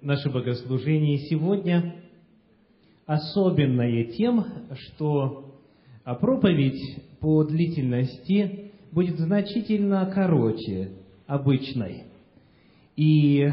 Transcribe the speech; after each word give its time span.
наше 0.00 0.30
богослужение 0.30 1.18
сегодня 1.28 1.96
особенное 3.06 4.04
тем, 4.04 4.44
что 4.74 5.54
проповедь 6.20 7.02
по 7.20 7.42
длительности 7.44 8.72
будет 8.92 9.18
значительно 9.18 10.10
короче 10.14 10.92
обычной. 11.26 12.04
И 12.96 13.50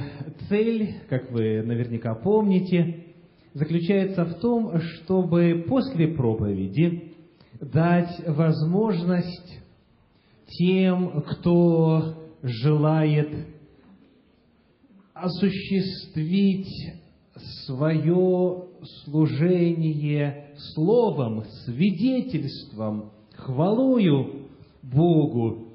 цель, 0.50 0.96
как 1.10 1.32
вы 1.32 1.62
наверняка 1.64 2.16
помните, 2.16 3.06
заключается 3.54 4.26
в 4.26 4.40
том, 4.40 4.80
чтобы 4.80 5.66
после 5.68 6.10
проповеди 6.10 7.14
дать 7.60 8.22
возможность 8.28 9.62
тем, 10.48 11.22
кто 11.22 12.30
желает 12.44 13.55
осуществить 15.16 16.68
свое 17.66 18.66
служение 19.04 20.54
словом, 20.74 21.46
свидетельством, 21.66 23.12
хвалою 23.34 24.50
Богу, 24.84 25.70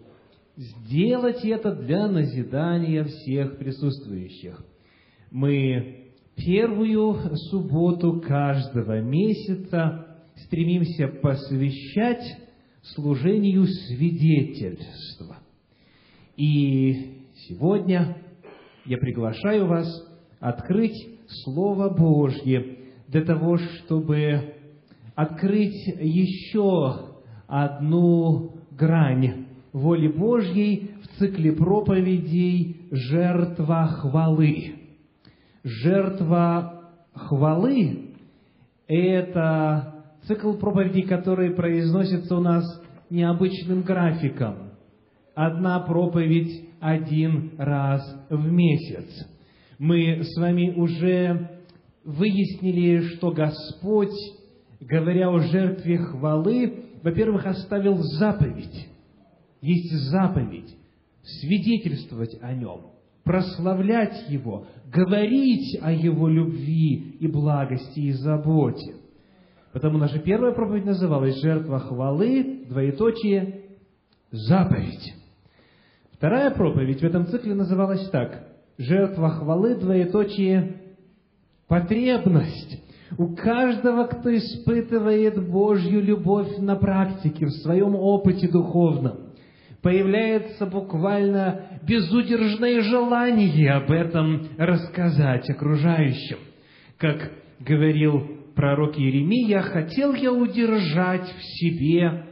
сделать 0.56 1.45
это 1.45 1.74
для 1.74 2.06
назидания 2.06 3.05
всех 3.05 3.59
присутствующих. 3.59 4.62
Мы 5.30 6.12
первую 6.37 7.16
субботу 7.51 8.20
каждого 8.20 9.01
месяца 9.01 10.18
стремимся 10.37 11.09
посвящать 11.09 12.24
служению 12.82 13.66
свидетельства. 13.66 15.38
И 16.37 17.24
сегодня 17.48 18.20
я 18.84 18.98
приглашаю 18.98 19.66
вас 19.66 19.87
открыть 20.41 20.97
Слово 21.45 21.91
Божье 21.91 22.79
для 23.09 23.23
того, 23.23 23.57
чтобы 23.57 24.54
открыть 25.15 25.87
еще 25.99 27.10
одну 27.46 28.54
грань 28.71 29.46
воли 29.73 30.09
Божьей 30.09 30.93
в 31.02 31.19
цикле 31.19 31.52
проповедей 31.52 32.88
«Жертва 32.91 33.87
хвалы». 33.87 34.74
Жертва 35.63 36.91
хвалы– 37.15 38.15
это 38.88 40.04
цикл 40.26 40.54
проповедей, 40.54 41.02
который 41.02 41.51
произносится 41.51 42.37
у 42.37 42.41
нас 42.41 42.65
необычным 43.10 43.82
графиком. 43.82 44.71
Одна 45.35 45.80
проповедь 45.80 46.70
один 46.80 47.52
раз 47.59 48.02
в 48.28 48.50
месяц. 48.50 49.06
Мы 49.78 50.23
с 50.23 50.36
вами 50.36 50.74
уже 50.76 51.60
выяснили, 52.04 53.00
что 53.14 53.30
Господь, 53.30 54.16
говоря 54.80 55.30
о 55.30 55.38
жертве 55.38 55.98
хвалы, 55.98 56.84
во-первых, 57.02 57.46
оставил 57.46 57.98
заповедь. 57.98 58.88
Есть 59.60 59.92
заповедь 60.10 60.74
свидетельствовать 61.23 62.36
о 62.40 62.54
Нем, 62.54 62.92
прославлять 63.24 64.28
Его, 64.28 64.66
говорить 64.86 65.78
о 65.82 65.92
Его 65.92 66.28
любви 66.28 67.16
и 67.20 67.26
благости 67.26 68.00
и 68.00 68.12
заботе. 68.12 68.97
Потому 69.72 69.98
наша 69.98 70.19
первая 70.19 70.53
проповедь 70.53 70.86
называлась 70.86 71.41
«Жертва 71.41 71.78
хвалы», 71.78 72.64
двоеточие, 72.69 73.64
заповедь. 74.31 75.19
Вторая 76.21 76.50
проповедь 76.50 77.00
в 77.00 77.03
этом 77.03 77.25
цикле 77.28 77.54
называлась 77.54 78.06
так 78.10 78.44
«Жертва 78.76 79.31
хвалы, 79.31 79.75
двоеточие, 79.75 80.76
потребность». 81.66 82.84
У 83.16 83.34
каждого, 83.34 84.04
кто 84.04 84.37
испытывает 84.37 85.43
Божью 85.48 86.03
любовь 86.03 86.59
на 86.59 86.76
практике, 86.76 87.47
в 87.47 87.53
своем 87.62 87.94
опыте 87.97 88.48
духовном, 88.48 89.31
появляется 89.81 90.66
буквально 90.66 91.81
безудержное 91.88 92.82
желание 92.82 93.72
об 93.72 93.91
этом 93.91 94.47
рассказать 94.58 95.48
окружающим. 95.48 96.37
Как 96.98 97.32
говорил 97.60 98.42
пророк 98.54 98.98
Иеремия, 98.98 99.62
«Хотел 99.62 100.12
я 100.12 100.31
удержать 100.34 101.32
в 101.32 101.42
себе 101.42 102.26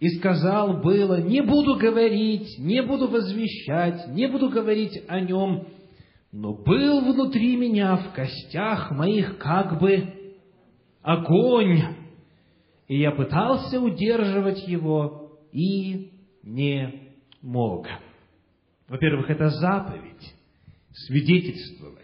и 0.00 0.08
сказал 0.16 0.80
было, 0.80 1.20
не 1.20 1.42
буду 1.42 1.76
говорить, 1.76 2.58
не 2.58 2.82
буду 2.82 3.06
возвещать, 3.06 4.08
не 4.08 4.26
буду 4.28 4.48
говорить 4.48 4.98
о 5.06 5.20
нем, 5.20 5.66
но 6.32 6.54
был 6.54 7.12
внутри 7.12 7.56
меня, 7.56 7.96
в 7.96 8.14
костях 8.14 8.90
моих, 8.92 9.36
как 9.36 9.78
бы 9.78 10.14
огонь, 11.02 11.82
и 12.88 12.98
я 12.98 13.10
пытался 13.10 13.78
удерживать 13.78 14.66
его 14.66 15.38
и 15.52 16.12
не 16.42 17.12
мог. 17.42 17.86
Во-первых, 18.88 19.28
это 19.28 19.48
заповедь 19.48 20.34
свидетельствовать 20.92 21.98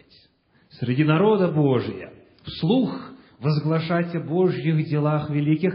среди 0.69 1.03
народа 1.03 1.47
Божия, 1.47 2.13
вслух 2.43 2.95
возглашать 3.39 4.13
о 4.13 4.19
Божьих 4.19 4.87
делах 4.87 5.31
великих. 5.31 5.73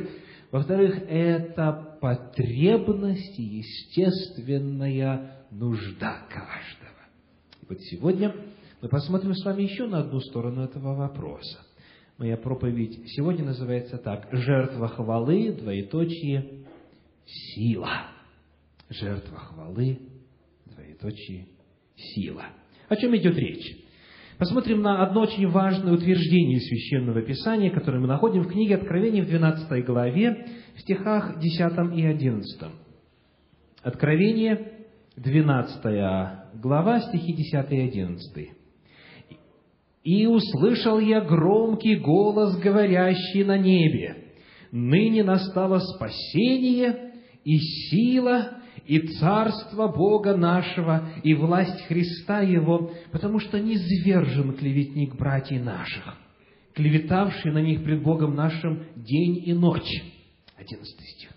Во-вторых, 0.53 1.03
это 1.09 1.92
потребность 2.03 3.39
и 3.39 3.43
естественная 3.61 5.47
нужда 5.53 6.27
каждого. 6.29 6.99
И 7.63 7.67
вот 7.69 7.81
сегодня 7.81 8.35
мы 8.81 8.89
посмотрим 8.89 9.33
с 9.35 9.45
вами 9.45 9.63
еще 9.63 9.87
на 9.87 10.01
одну 10.01 10.19
сторону 10.19 10.65
этого 10.65 10.97
вопроса. 10.97 11.61
Моя 12.19 12.37
проповедь 12.37 13.09
сегодня 13.11 13.45
называется 13.45 13.99
так 13.99 14.29
«Жертва 14.33 14.89
хвалы, 14.89 15.53
двоеточие, 15.53 16.65
сила». 17.25 18.09
Жертва 18.89 19.39
хвалы, 19.39 20.01
двоеточие, 20.67 21.47
сила. 21.95 22.47
О 22.89 22.97
чем 22.97 23.17
идет 23.17 23.37
речь? 23.37 23.77
Посмотрим 24.39 24.83
на 24.83 25.07
одно 25.07 25.23
очень 25.23 25.47
важное 25.47 25.93
утверждение 25.93 26.59
Священного 26.59 27.23
Писания, 27.23 27.71
которое 27.71 28.01
мы 28.01 28.09
находим 28.09 28.43
в 28.43 28.49
книге 28.49 28.75
Откровения 28.75 29.23
в 29.23 29.29
12 29.29 29.85
главе, 29.85 30.49
в 30.75 30.81
стихах 30.81 31.39
10 31.39 31.97
и 31.97 32.07
11. 32.07 32.63
Откровение, 33.83 34.87
12 35.17 36.61
глава, 36.61 37.01
стихи 37.01 37.33
10 37.33 37.73
и 37.73 37.81
11. 37.81 38.51
«И 40.05 40.27
услышал 40.27 40.99
я 40.99 41.21
громкий 41.21 41.97
голос, 41.97 42.59
говорящий 42.59 43.45
на 43.45 43.57
небе, 43.57 44.17
ныне 44.73 45.23
настало 45.23 45.79
спасение 45.79 47.13
и 47.45 47.57
сила 47.59 48.59
и 48.87 48.99
царство 48.99 49.89
Бога 49.89 50.37
нашего, 50.37 51.09
и 51.23 51.35
власть 51.35 51.87
Христа 51.87 52.41
Его, 52.41 52.91
потому 53.13 53.39
что 53.39 53.61
низвержен 53.61 54.55
клеветник 54.55 55.15
братьев 55.17 55.65
наших, 55.65 56.17
клеветавший 56.75 57.53
на 57.53 57.63
них 57.63 57.85
пред 57.85 58.03
Богом 58.03 58.35
нашим 58.35 58.83
день 58.97 59.43
и 59.47 59.53
ночь. 59.53 60.12
11 60.63 61.01
стих. 61.01 61.31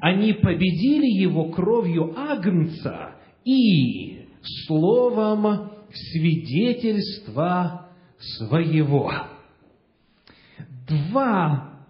Они 0.00 0.32
победили 0.32 1.06
его 1.06 1.50
кровью 1.50 2.14
Агнца 2.18 3.16
и 3.44 4.26
словом 4.66 5.70
свидетельства 5.92 7.88
своего. 8.18 9.12
Два 10.88 11.84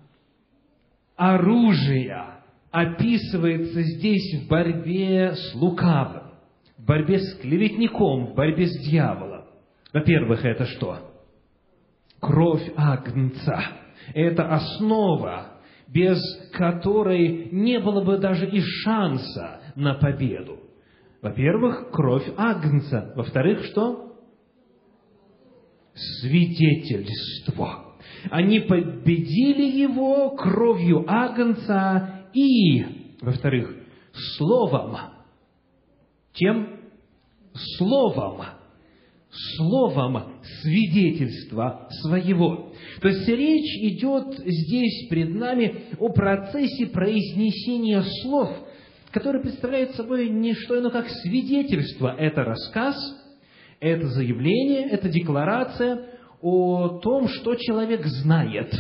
оружия 1.16 2.42
описывается 2.70 3.82
здесь 3.82 4.42
в 4.42 4.48
борьбе 4.48 5.34
с 5.34 5.54
лукавым, 5.54 6.32
в 6.76 6.84
борьбе 6.84 7.18
с 7.18 7.38
клеветником, 7.38 8.26
в 8.26 8.34
борьбе 8.34 8.66
с 8.66 8.78
дьяволом. 8.86 9.44
Во-первых, 9.92 10.44
это 10.44 10.66
что? 10.66 10.98
Кровь 12.20 12.70
Агнца. 12.76 13.62
Это 14.14 14.54
основа, 14.54 15.55
без 15.88 16.18
которой 16.52 17.50
не 17.52 17.78
было 17.78 18.02
бы 18.02 18.18
даже 18.18 18.48
и 18.48 18.60
шанса 18.60 19.60
на 19.74 19.94
победу. 19.94 20.58
Во-первых, 21.22 21.90
кровь 21.90 22.26
Агнца. 22.36 23.12
Во-вторых, 23.16 23.64
что? 23.64 24.14
Свидетельство. 25.94 27.96
Они 28.30 28.60
победили 28.60 29.80
его 29.80 30.30
кровью 30.30 31.04
Агнца 31.06 32.28
и, 32.32 33.16
во-вторых, 33.20 33.74
словом. 34.36 34.96
Чем? 36.32 36.80
Словом. 37.78 38.42
Словом 39.56 40.22
свидетельства 40.60 41.88
своего. 42.02 42.65
То 43.00 43.08
есть 43.08 43.28
речь 43.28 43.76
идет 43.82 44.38
здесь 44.38 45.08
пред 45.08 45.34
нами 45.34 45.82
о 45.98 46.08
процессе 46.08 46.86
произнесения 46.86 48.02
слов, 48.22 48.50
который 49.10 49.40
представляет 49.40 49.94
собой 49.94 50.28
не 50.28 50.54
что 50.54 50.78
иное, 50.78 50.90
как 50.90 51.08
свидетельство. 51.08 52.14
Это 52.18 52.44
рассказ, 52.44 52.96
Это 53.80 54.06
заявление, 54.08 54.88
это 54.88 55.08
декларация 55.08 56.06
о 56.40 56.98
том, 57.00 57.28
что 57.28 57.54
человек 57.56 58.04
знает, 58.06 58.72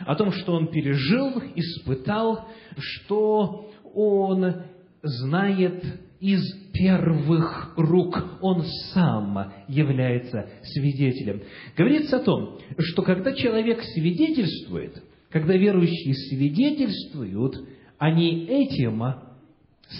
о 0.00 0.14
том, 0.14 0.32
что 0.32 0.54
он 0.54 0.68
пережил, 0.68 1.42
испытал, 1.54 2.48
что 2.78 3.70
он 3.94 4.62
знает 5.02 5.84
из 6.20 6.42
первых 6.72 7.72
рук. 7.76 8.38
Он 8.42 8.64
сам 8.92 9.52
является 9.68 10.48
свидетелем. 10.62 11.42
Говорится 11.76 12.18
о 12.18 12.24
том, 12.24 12.58
что 12.78 13.02
когда 13.02 13.32
человек 13.32 13.82
свидетельствует, 13.82 15.02
когда 15.30 15.56
верующие 15.56 16.14
свидетельствуют, 16.14 17.56
они 17.98 18.46
этим 18.46 19.02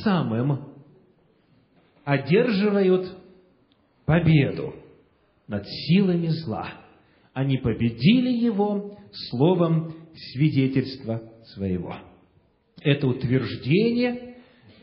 самым 0.03 0.69
одерживают 2.05 3.17
победу 4.05 4.75
над 5.47 5.67
силами 5.67 6.29
зла. 6.29 6.69
Они 7.33 7.59
победили 7.59 8.31
его 8.31 8.99
словом 9.29 9.95
свидетельства 10.15 11.23
своего. 11.55 11.97
Это 12.83 13.07
утверждение, 13.07 14.30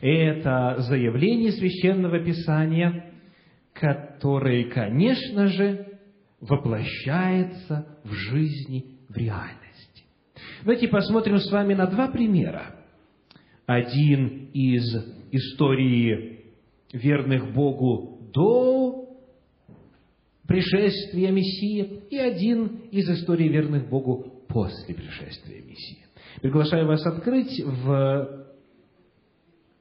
это 0.00 0.76
заявление 0.78 1.52
священного 1.52 2.20
писания, 2.20 3.12
которое, 3.72 4.64
конечно 4.64 5.46
же, 5.48 5.98
воплощается 6.40 7.86
в 8.04 8.12
жизни, 8.12 8.98
в 9.08 9.16
реальности. 9.16 10.04
Давайте 10.62 10.88
посмотрим 10.88 11.38
с 11.38 11.50
вами 11.50 11.74
на 11.74 11.86
два 11.86 12.08
примера. 12.08 12.74
Один 13.66 14.50
из 14.52 14.84
истории 15.30 16.44
верных 16.92 17.52
Богу 17.52 18.30
до 18.32 19.08
пришествия 20.46 21.30
Мессии 21.30 22.02
и 22.10 22.16
один 22.16 22.66
из 22.90 23.08
историй 23.10 23.48
верных 23.48 23.88
Богу 23.88 24.44
после 24.48 24.94
пришествия 24.94 25.60
Мессии. 25.60 26.06
Приглашаю 26.40 26.86
вас 26.86 27.04
открыть 27.04 27.62
в, 27.62 28.47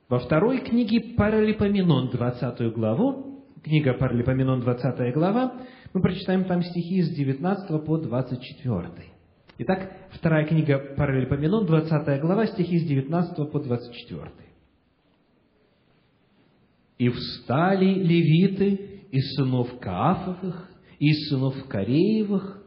во 0.09 0.19
второй 0.19 0.59
книге 0.59 1.15
Паралипоменон, 1.15 2.09
20 2.09 2.73
главу. 2.73 3.43
Книга 3.63 3.93
Паралипоменон, 3.93 4.61
20 4.61 5.13
глава. 5.13 5.53
Мы 5.93 6.01
прочитаем 6.01 6.45
там 6.45 6.61
стихи 6.61 7.01
с 7.01 7.09
19 7.09 7.85
по 7.85 7.97
24. 7.97 8.89
Итак, 9.59 9.91
вторая 10.11 10.45
книга 10.45 10.95
Паралипоменон, 10.95 11.65
20 11.65 12.21
глава, 12.21 12.45
стихи 12.45 12.79
с 12.79 12.87
19 12.87 13.51
по 13.51 13.59
24. 13.59 14.31
«И 16.99 17.09
встали 17.09 17.93
левиты 17.93 19.01
из 19.11 19.35
сынов 19.35 19.77
Каафовых, 19.79 20.69
из 20.99 21.29
сынов 21.29 21.55
Кореевых, 21.67 22.63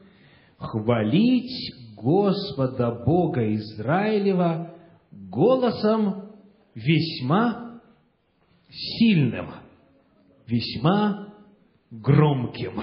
хвалить 0.58 1.74
Господа 1.96 3.02
Бога 3.04 3.54
Израилева 3.54 4.74
голосом 5.10 6.29
весьма 6.84 7.80
сильным, 8.68 9.48
весьма 10.46 11.34
громким. 11.90 12.82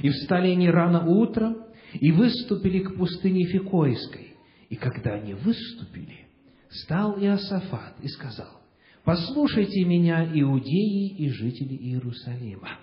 И 0.00 0.10
встали 0.10 0.50
они 0.50 0.68
рано 0.68 1.06
утром, 1.06 1.58
и 1.94 2.10
выступили 2.10 2.80
к 2.80 2.96
пустыне 2.96 3.46
Фикойской. 3.46 4.34
И 4.68 4.76
когда 4.76 5.14
они 5.14 5.34
выступили, 5.34 6.26
стал 6.68 7.18
Иосафат 7.20 7.94
и 8.02 8.08
сказал, 8.08 8.60
«Послушайте 9.04 9.84
меня, 9.84 10.24
иудеи 10.24 11.16
и 11.16 11.28
жители 11.28 11.74
Иерусалима. 11.74 12.78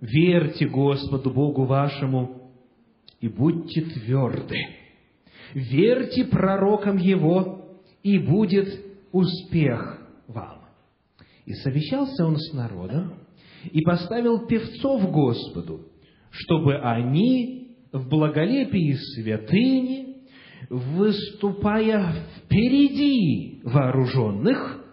Верьте 0.00 0.68
Господу 0.68 1.30
Богу 1.30 1.64
вашему 1.64 2.52
и 3.20 3.28
будьте 3.28 3.80
тверды. 3.82 4.58
Верьте 5.54 6.24
пророкам 6.24 6.98
Его, 6.98 7.80
и 8.02 8.18
будет 8.18 8.85
успех 9.12 10.00
вам». 10.26 10.62
И 11.44 11.52
совещался 11.54 12.26
он 12.26 12.36
с 12.36 12.52
народом, 12.52 13.14
и 13.64 13.82
поставил 13.82 14.46
певцов 14.46 15.10
Господу, 15.10 15.88
чтобы 16.30 16.76
они 16.78 17.76
в 17.92 18.08
благолепии 18.08 18.94
святыни, 19.14 20.16
выступая 20.68 22.24
впереди 22.36 23.60
вооруженных, 23.64 24.84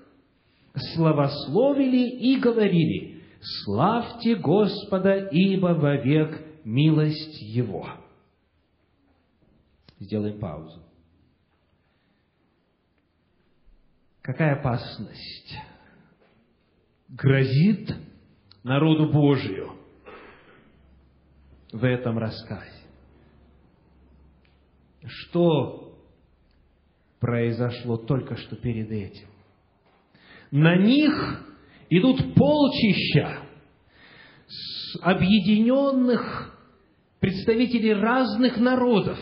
славословили 0.94 2.10
и 2.10 2.40
говорили, 2.40 3.22
«Славьте 3.66 4.36
Господа, 4.36 5.28
ибо 5.32 5.74
вовек 5.74 6.42
милость 6.64 7.42
Его». 7.42 7.88
Сделаем 10.00 10.40
паузу. 10.40 10.82
Какая 14.24 14.54
опасность 14.60 15.56
грозит 17.10 17.94
народу 18.64 19.12
Божию 19.12 19.74
в 21.72 21.84
этом 21.84 22.18
рассказе? 22.18 22.84
что 25.06 25.98
произошло 27.20 27.98
только 27.98 28.36
что 28.38 28.56
перед 28.56 28.92
этим. 28.92 29.28
На 30.52 30.78
них 30.78 31.46
идут 31.90 32.36
полчища 32.36 33.40
объединенных 35.02 36.58
представителей 37.20 37.94
разных 37.94 38.58
народов 38.58 39.18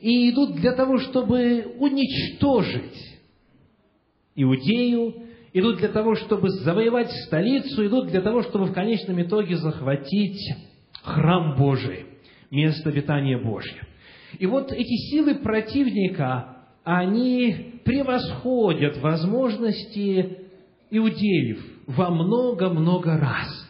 и 0.00 0.30
идут 0.30 0.56
для 0.56 0.72
того, 0.72 0.98
чтобы 0.98 1.74
уничтожить 1.78 3.09
Иудею, 4.34 5.14
идут 5.52 5.78
для 5.78 5.88
того, 5.88 6.14
чтобы 6.14 6.50
завоевать 6.50 7.10
столицу, 7.26 7.86
идут 7.86 8.08
для 8.08 8.20
того, 8.20 8.42
чтобы 8.42 8.66
в 8.66 8.72
конечном 8.72 9.20
итоге 9.22 9.56
захватить 9.56 10.40
храм 11.02 11.56
Божий, 11.56 12.06
место 12.50 12.90
обитания 12.90 13.38
Божье. 13.38 13.82
И 14.38 14.46
вот 14.46 14.70
эти 14.72 15.10
силы 15.10 15.36
противника, 15.36 16.56
они 16.84 17.80
превосходят 17.84 18.98
возможности 18.98 20.38
иудеев 20.90 21.64
во 21.86 22.10
много-много 22.10 23.16
раз. 23.16 23.68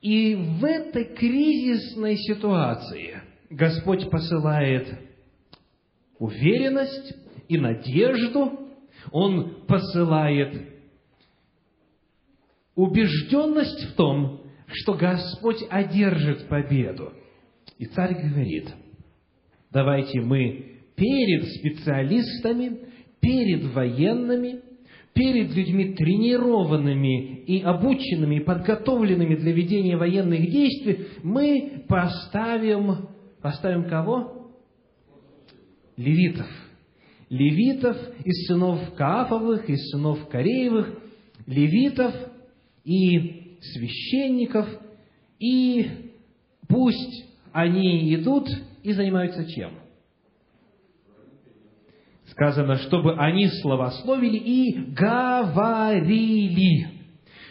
И 0.00 0.34
в 0.34 0.64
этой 0.64 1.04
кризисной 1.14 2.16
ситуации 2.16 3.22
Господь 3.50 4.10
посылает 4.10 4.88
уверенность 6.22 7.16
и 7.48 7.58
надежду, 7.58 8.60
Он 9.10 9.66
посылает 9.66 10.54
убежденность 12.76 13.90
в 13.90 13.96
том, 13.96 14.42
что 14.68 14.94
Господь 14.94 15.64
одержит 15.68 16.48
победу. 16.48 17.12
И 17.78 17.86
царь 17.86 18.14
говорит, 18.14 18.72
давайте 19.72 20.20
мы 20.20 20.78
перед 20.94 21.44
специалистами, 21.58 22.78
перед 23.20 23.64
военными, 23.72 24.60
перед 25.14 25.52
людьми 25.52 25.94
тренированными 25.94 27.42
и 27.46 27.62
обученными, 27.62 28.36
и 28.36 28.44
подготовленными 28.44 29.34
для 29.34 29.52
ведения 29.52 29.96
военных 29.96 30.48
действий, 30.48 31.08
мы 31.24 31.84
поставим, 31.88 33.08
поставим 33.42 33.88
кого? 33.88 34.41
Левитов. 35.96 36.46
Левитов 37.28 37.96
из 38.24 38.46
сынов 38.46 38.94
Каафовых, 38.94 39.68
из 39.68 39.90
сынов 39.90 40.28
Кореевых, 40.28 40.98
левитов 41.46 42.14
и 42.84 43.56
священников, 43.60 44.68
и 45.38 46.12
пусть 46.68 47.24
они 47.52 48.14
идут 48.14 48.48
и 48.82 48.92
занимаются 48.92 49.46
чем? 49.46 49.72
Сказано, 52.26 52.76
чтобы 52.76 53.14
они 53.16 53.48
славословили 53.48 54.38
и 54.38 54.92
говорили. 54.92 56.88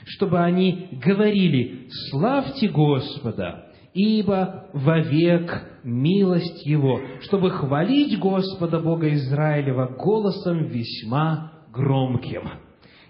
Чтобы 0.06 0.40
они 0.40 0.90
говорили, 1.04 1.88
славьте 2.10 2.68
Господа, 2.70 3.71
ибо 3.94 4.70
вовек 4.74 5.80
милость 5.84 6.66
Его, 6.66 7.02
чтобы 7.22 7.52
хвалить 7.52 8.18
Господа 8.20 8.80
Бога 8.80 9.14
Израилева 9.14 9.88
голосом 9.98 10.66
весьма 10.66 11.52
громким. 11.74 12.50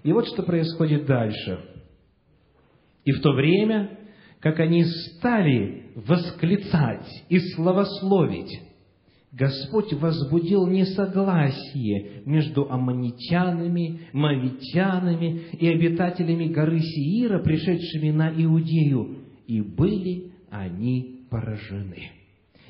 И 0.03 0.11
вот 0.11 0.27
что 0.27 0.43
происходит 0.43 1.05
дальше. 1.05 1.59
И 3.05 3.11
в 3.11 3.21
то 3.21 3.33
время, 3.33 4.00
как 4.39 4.59
они 4.59 4.83
стали 4.83 5.91
восклицать 5.95 7.25
и 7.29 7.39
славословить, 7.39 8.61
Господь 9.31 9.93
возбудил 9.93 10.67
несогласие 10.67 12.23
между 12.25 12.69
аммонитянами, 12.69 14.09
мавитянами 14.11 15.43
и 15.53 15.67
обитателями 15.69 16.47
горы 16.47 16.79
Сиира, 16.79 17.39
пришедшими 17.39 18.11
на 18.11 18.29
Иудею, 18.29 19.19
и 19.47 19.61
были 19.61 20.30
они 20.51 21.25
поражены. 21.31 22.12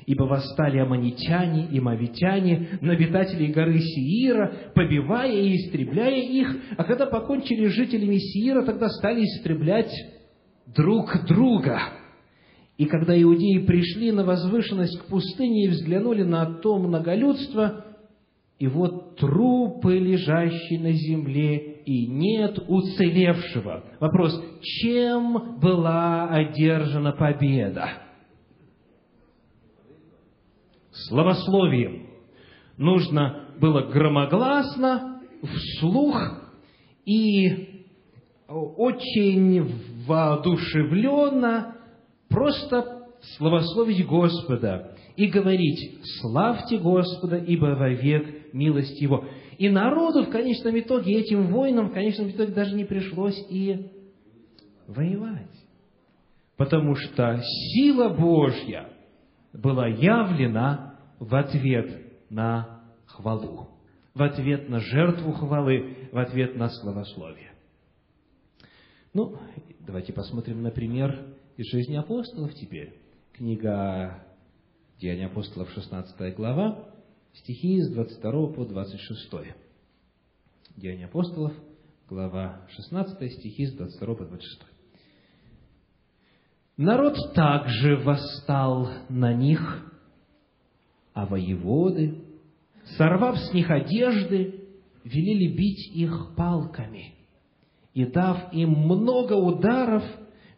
Ибо 0.06 0.24
восстали 0.24 0.78
аммонитяне 0.78 1.68
и 1.70 1.78
мавитяне 1.78 2.78
на 2.80 2.92
обитателей 2.92 3.52
горы 3.52 3.78
Сиира, 3.78 4.52
побивая 4.74 5.30
и 5.30 5.56
истребляя 5.56 6.20
их, 6.20 6.56
а 6.76 6.84
когда 6.84 7.06
покончили 7.06 7.68
с 7.68 7.72
жителями 7.72 8.16
Сиира, 8.16 8.62
тогда 8.62 8.88
стали 8.88 9.24
истреблять 9.24 9.92
друг 10.66 11.24
друга. 11.26 11.80
И 12.78 12.86
когда 12.86 13.20
иудеи 13.20 13.64
пришли 13.64 14.10
на 14.10 14.24
возвышенность 14.24 14.98
к 14.98 15.04
пустыне 15.06 15.66
и 15.66 15.68
взглянули 15.68 16.22
на 16.22 16.46
то 16.46 16.78
многолюдство, 16.78 17.84
и 18.58 18.66
вот 18.66 19.16
трупы, 19.16 19.98
лежащие 19.98 20.80
на 20.80 20.92
земле, 20.92 21.71
и 21.84 22.06
нет 22.06 22.58
уцелевшего. 22.68 23.84
Вопрос, 24.00 24.42
чем 24.60 25.58
была 25.60 26.28
одержана 26.28 27.12
победа? 27.12 27.90
Словословием. 30.90 32.08
Нужно 32.76 33.48
было 33.60 33.82
громогласно, 33.82 35.20
вслух 35.42 36.16
и 37.04 37.84
очень 38.48 39.70
воодушевленно 40.06 41.76
просто 42.28 43.08
славословить 43.36 44.06
Господа 44.06 44.96
и 45.16 45.26
говорить 45.26 46.00
«Славьте 46.20 46.78
Господа, 46.78 47.36
ибо 47.36 47.76
вовек 47.76 48.52
милость 48.52 49.00
Его». 49.00 49.24
И 49.58 49.68
народу 49.68 50.24
в 50.24 50.30
конечном 50.30 50.78
итоге, 50.78 51.20
этим 51.20 51.48
воинам 51.48 51.90
в 51.90 51.92
конечном 51.92 52.30
итоге 52.30 52.52
даже 52.52 52.74
не 52.74 52.84
пришлось 52.84 53.38
и 53.48 53.90
воевать. 54.86 55.50
Потому 56.56 56.94
что 56.94 57.40
сила 57.74 58.08
Божья 58.08 58.88
была 59.52 59.86
явлена 59.86 60.98
в 61.18 61.34
ответ 61.34 62.30
на 62.30 62.82
хвалу, 63.06 63.68
в 64.14 64.22
ответ 64.22 64.68
на 64.68 64.80
жертву 64.80 65.32
хвалы, 65.32 66.08
в 66.12 66.18
ответ 66.18 66.56
на 66.56 66.68
славословие. 66.68 67.52
Ну, 69.14 69.36
давайте 69.80 70.12
посмотрим, 70.12 70.62
например, 70.62 71.26
из 71.56 71.66
жизни 71.70 71.96
апостолов 71.96 72.54
теперь. 72.54 72.94
Книга 73.34 74.24
Деяния 74.98 75.26
апостолов, 75.26 75.70
16 75.72 76.34
глава, 76.36 76.91
стихи 77.32 77.80
с 77.80 77.90
22 77.90 78.52
по 78.52 78.64
26. 78.64 79.30
Деяния 80.76 81.06
апостолов, 81.06 81.52
глава 82.08 82.66
16, 82.68 83.32
стихи 83.32 83.66
с 83.66 83.74
22 83.74 84.14
по 84.14 84.24
26. 84.24 84.62
Народ 86.76 87.16
также 87.34 87.96
восстал 87.96 88.88
на 89.08 89.32
них, 89.34 89.92
а 91.12 91.26
воеводы, 91.26 92.22
сорвав 92.96 93.38
с 93.38 93.52
них 93.52 93.70
одежды, 93.70 94.60
велели 95.04 95.54
бить 95.54 95.94
их 95.94 96.34
палками, 96.36 97.14
и, 97.92 98.06
дав 98.06 98.52
им 98.52 98.70
много 98.70 99.34
ударов, 99.34 100.02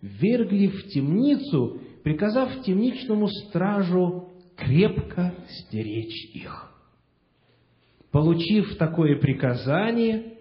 вергли 0.00 0.68
в 0.68 0.86
темницу, 0.88 1.80
приказав 2.04 2.62
темничному 2.62 3.26
стражу 3.28 4.23
крепко 4.56 5.34
стеречь 5.48 6.34
их. 6.34 6.72
Получив 8.10 8.76
такое 8.76 9.18
приказание, 9.18 10.38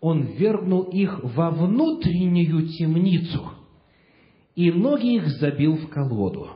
он 0.00 0.22
вергнул 0.22 0.82
их 0.82 1.20
во 1.22 1.50
внутреннюю 1.50 2.68
темницу, 2.68 3.50
и 4.54 4.70
ноги 4.70 5.16
их 5.16 5.26
забил 5.40 5.76
в 5.76 5.88
колоду. 5.88 6.48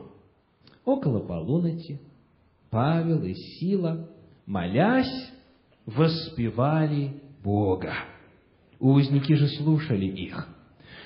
Около 0.85 1.19
полуночи 1.19 1.99
Павел 2.69 3.23
и 3.23 3.33
Сила, 3.33 4.09
молясь, 4.45 5.31
воспевали 5.85 7.21
Бога. 7.43 7.93
Узники 8.79 9.33
же 9.33 9.47
слушали 9.47 10.05
их 10.05 10.52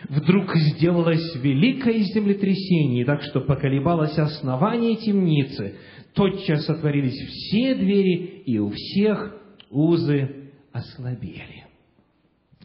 вдруг 0.09 0.55
сделалось 0.55 1.35
великое 1.35 1.99
землетрясение, 1.99 3.05
так 3.05 3.21
что 3.23 3.41
поколебалось 3.41 4.17
основание 4.17 4.95
темницы. 4.95 5.75
Тотчас 6.13 6.69
отворились 6.69 7.19
все 7.27 7.75
двери, 7.75 8.43
и 8.45 8.57
у 8.59 8.69
всех 8.69 9.35
узы 9.69 10.51
ослабели. 10.71 11.65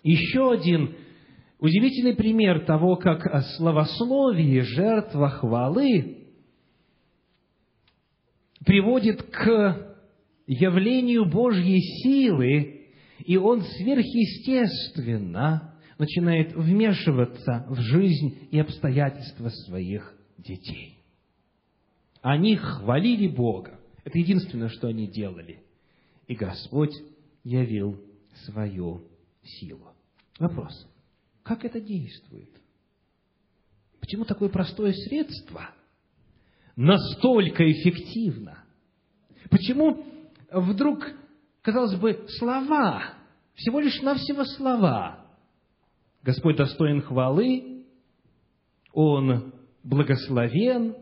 Еще 0.03 0.53
один 0.53 0.95
удивительный 1.59 2.17
пример 2.17 2.65
того, 2.65 2.97
как 2.97 3.45
словословие, 3.57 4.63
жертва 4.63 5.29
хвалы 5.31 6.19
приводит 8.65 9.23
к 9.23 9.97
явлению 10.47 11.27
Божьей 11.27 11.81
силы, 12.03 12.87
и 13.25 13.37
он 13.37 13.63
сверхъестественно 13.63 15.72
начинает 16.03 16.53
вмешиваться 16.53 17.65
в 17.69 17.81
жизнь 17.81 18.49
и 18.51 18.59
обстоятельства 18.59 19.51
своих 19.51 20.13
детей. 20.37 20.99
Они 22.23 22.57
хвалили 22.57 23.29
Бога. 23.29 23.79
Это 24.03 24.19
единственное, 24.19 24.69
что 24.69 24.89
они 24.89 25.07
делали. 25.07 25.63
И 26.27 26.35
Господь 26.35 26.93
явил 27.45 28.03
свою 28.47 29.05
силу. 29.45 29.93
Вопрос. 30.41 30.89
Как 31.45 31.65
это 31.65 31.81
действует? 31.81 32.51
Почему 34.01 34.25
такое 34.25 34.49
простое 34.49 34.93
средство 34.93 35.71
настолько 36.75 37.63
эффективно? 37.71 38.65
Почему 39.51 40.05
вдруг, 40.51 41.07
казалось 41.61 41.95
бы, 41.95 42.27
слова, 42.39 43.15
всего 43.55 43.79
лишь 43.79 44.03
навсего 44.03 44.45
слова, 44.45 45.22
Господь 46.23 46.57
достоин 46.57 47.03
хвалы, 47.03 47.85
Он 48.93 49.53
благословен, 49.83 50.95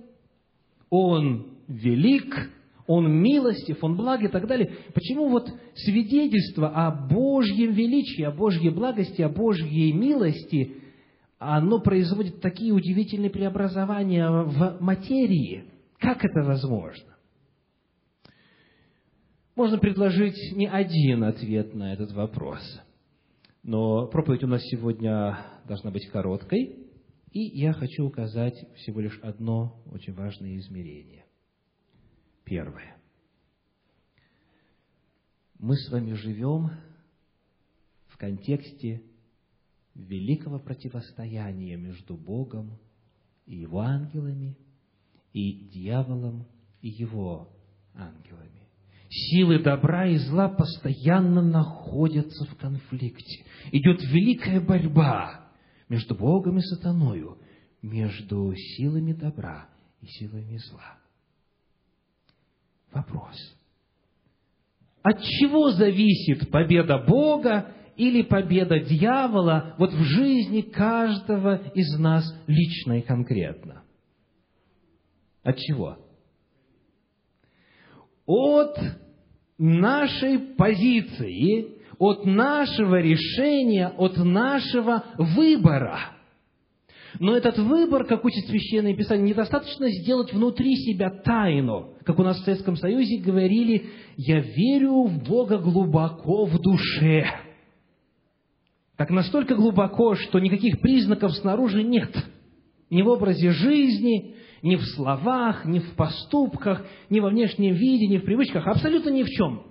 Он 0.89 1.47
велик, 1.69 2.51
Он 2.87 3.13
милостив, 3.13 3.85
Он 3.85 3.97
благ 3.97 4.23
и 4.23 4.29
так 4.29 4.47
далее. 4.47 4.75
Почему 4.95 5.29
вот 5.29 5.51
свидетельство 5.75 6.69
о 6.69 6.91
Божьем 6.91 7.73
величии, 7.73 8.23
о 8.23 8.31
Божьей 8.31 8.71
благости, 8.71 9.21
о 9.21 9.29
Божьей 9.29 9.93
милости, 9.93 10.77
оно 11.39 11.81
производит 11.81 12.41
такие 12.41 12.73
удивительные 12.73 13.31
преобразования 13.31 14.29
в 14.31 14.79
материи? 14.81 15.65
Как 15.99 16.25
это 16.25 16.43
возможно? 16.43 17.05
Можно 19.55 19.77
предложить 19.77 20.57
не 20.57 20.67
один 20.67 21.25
ответ 21.25 21.75
на 21.75 21.93
этот 21.93 22.13
вопрос– 22.13 22.63
но 23.63 24.07
проповедь 24.07 24.45
у 24.45 24.47
нас 24.47 24.63
сегодня 24.65 25.39
должна 25.67 25.91
быть 25.91 26.09
короткой, 26.09 26.89
и 27.33 27.41
я 27.41 27.73
хочу 27.73 28.07
указать 28.07 28.57
всего 28.77 29.01
лишь 29.01 29.19
одно 29.21 29.83
очень 29.87 30.15
важное 30.15 30.57
измерение. 30.59 31.27
Первое. 32.45 32.97
Мы 35.59 35.77
с 35.77 35.91
вами 35.91 36.15
живем 36.15 36.71
в 38.09 38.17
контексте 38.17 39.03
великого 39.95 40.59
противостояния 40.59 41.77
между 41.77 42.17
Богом 42.17 42.79
и 43.47 43.57
Его 43.57 43.81
ангелами, 43.81 44.57
и 45.33 45.53
дьяволом 45.69 46.47
и 46.81 46.89
его 46.89 47.49
ангелами. 47.95 48.60
Силы 49.13 49.59
добра 49.59 50.07
и 50.07 50.19
зла 50.19 50.49
постоянно 50.49 51.43
находятся 51.43 52.45
в 52.45 52.57
конфликте. 52.57 53.45
Идет 53.73 54.01
великая 54.05 54.61
борьба 54.61 55.51
между 55.89 56.15
Богом 56.15 56.59
и 56.59 56.61
сатаною, 56.61 57.39
между 57.83 58.55
силами 58.55 59.13
добра 59.13 59.69
и 60.01 60.07
силами 60.07 60.59
зла. 60.59 60.99
Вопрос. 62.93 63.35
От 65.03 65.21
чего 65.23 65.73
зависит 65.73 66.49
победа 66.49 66.99
Бога 66.99 67.75
или 67.97 68.23
победа 68.23 68.79
дьявола 68.79 69.75
вот 69.77 69.93
в 69.93 70.03
жизни 70.05 70.61
каждого 70.61 71.57
из 71.75 71.99
нас 71.99 72.25
лично 72.47 73.01
и 73.01 73.03
конкретно? 73.03 73.83
От 75.43 75.57
чего? 75.57 75.99
от 78.31 78.79
нашей 79.61 80.39
позиции, 80.39 81.77
от 81.99 82.25
нашего 82.25 83.01
решения, 83.01 83.89
от 83.89 84.17
нашего 84.17 85.05
выбора. 85.19 85.99
Но 87.19 87.37
этот 87.37 87.59
выбор, 87.59 88.05
как 88.07 88.25
учит 88.25 88.47
Священное 88.47 88.95
Писание, 88.95 89.29
недостаточно 89.29 89.91
сделать 89.91 90.33
внутри 90.33 90.77
себя 90.77 91.11
тайну. 91.11 91.95
Как 92.05 92.19
у 92.19 92.23
нас 92.23 92.41
в 92.41 92.45
Советском 92.45 92.77
Союзе 92.77 93.19
говорили, 93.19 93.91
я 94.17 94.41
верю 94.41 95.05
в 95.05 95.23
Бога 95.25 95.59
глубоко 95.59 96.47
в 96.47 96.59
душе. 96.61 97.27
Так 98.97 99.11
настолько 99.11 99.55
глубоко, 99.55 100.15
что 100.15 100.39
никаких 100.39 100.81
признаков 100.81 101.33
снаружи 101.33 101.83
нет. 101.83 102.15
Ни 102.89 103.03
в 103.03 103.09
образе 103.09 103.51
жизни, 103.51 104.37
ни 104.63 104.77
в 104.77 104.83
словах, 104.95 105.65
ни 105.65 105.79
в 105.79 105.95
поступках, 105.95 106.85
ни 107.09 107.21
во 107.21 107.31
внешнем 107.31 107.75
виде, 107.75 108.07
ни 108.07 108.19
в 108.19 108.25
привычках, 108.25 108.67
абсолютно 108.67 109.11
ни 109.11 109.23
в 109.23 109.29
чем. 109.29 109.65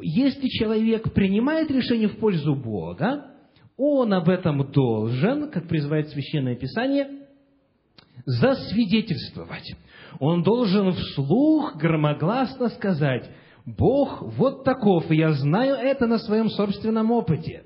Если 0.00 0.48
человек 0.48 1.12
принимает 1.12 1.70
решение 1.70 2.08
в 2.08 2.18
пользу 2.18 2.54
Бога, 2.54 3.26
он 3.76 4.12
об 4.12 4.28
этом 4.28 4.70
должен, 4.70 5.50
как 5.50 5.68
призывает 5.68 6.08
Священное 6.08 6.56
Писание, 6.56 7.26
засвидетельствовать. 8.24 9.74
Он 10.20 10.42
должен 10.42 10.92
вслух 10.92 11.76
громогласно 11.76 12.68
сказать, 12.70 13.30
Бог 13.64 14.22
вот 14.22 14.64
таков, 14.64 15.10
и 15.10 15.16
я 15.16 15.32
знаю 15.32 15.76
это 15.76 16.06
на 16.06 16.18
своем 16.18 16.48
собственном 16.48 17.10
опыте. 17.10 17.64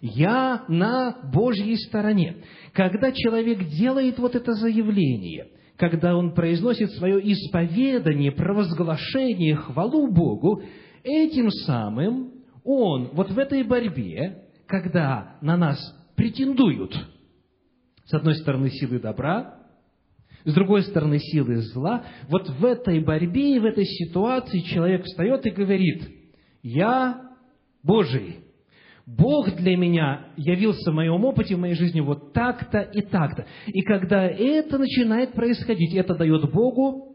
Я 0.00 0.64
на 0.68 1.16
Божьей 1.32 1.76
стороне. 1.76 2.44
Когда 2.72 3.12
человек 3.12 3.66
делает 3.68 4.18
вот 4.18 4.34
это 4.34 4.52
заявление, 4.52 5.48
когда 5.76 6.16
он 6.16 6.34
произносит 6.34 6.90
свое 6.92 7.20
исповедание, 7.32 8.32
провозглашение, 8.32 9.56
хвалу 9.56 10.10
Богу, 10.12 10.62
этим 11.02 11.50
самым 11.50 12.32
он 12.64 13.10
вот 13.12 13.30
в 13.30 13.38
этой 13.38 13.62
борьбе 13.62 14.46
когда 14.66 15.36
на 15.40 15.56
нас 15.56 15.78
претендуют, 16.16 16.94
с 18.04 18.14
одной 18.14 18.34
стороны, 18.36 18.70
силы 18.70 18.98
добра, 18.98 19.54
с 20.44 20.54
другой 20.54 20.82
стороны, 20.82 21.18
силы 21.18 21.56
зла, 21.56 22.04
вот 22.28 22.48
в 22.48 22.64
этой 22.64 23.00
борьбе 23.00 23.56
и 23.56 23.58
в 23.58 23.64
этой 23.64 23.84
ситуации 23.84 24.60
человек 24.60 25.04
встает 25.04 25.44
и 25.46 25.50
говорит, 25.50 26.08
«Я 26.62 27.32
Божий, 27.82 28.44
Бог 29.06 29.54
для 29.54 29.76
меня 29.76 30.26
явился 30.36 30.90
в 30.90 30.94
моем 30.94 31.24
опыте, 31.24 31.54
в 31.54 31.60
моей 31.60 31.74
жизни 31.74 32.00
вот 32.00 32.32
так-то 32.32 32.80
и 32.80 33.02
так-то». 33.02 33.46
И 33.68 33.82
когда 33.82 34.26
это 34.26 34.78
начинает 34.78 35.32
происходить, 35.32 35.94
это 35.94 36.16
дает 36.16 36.50
Богу 36.50 37.14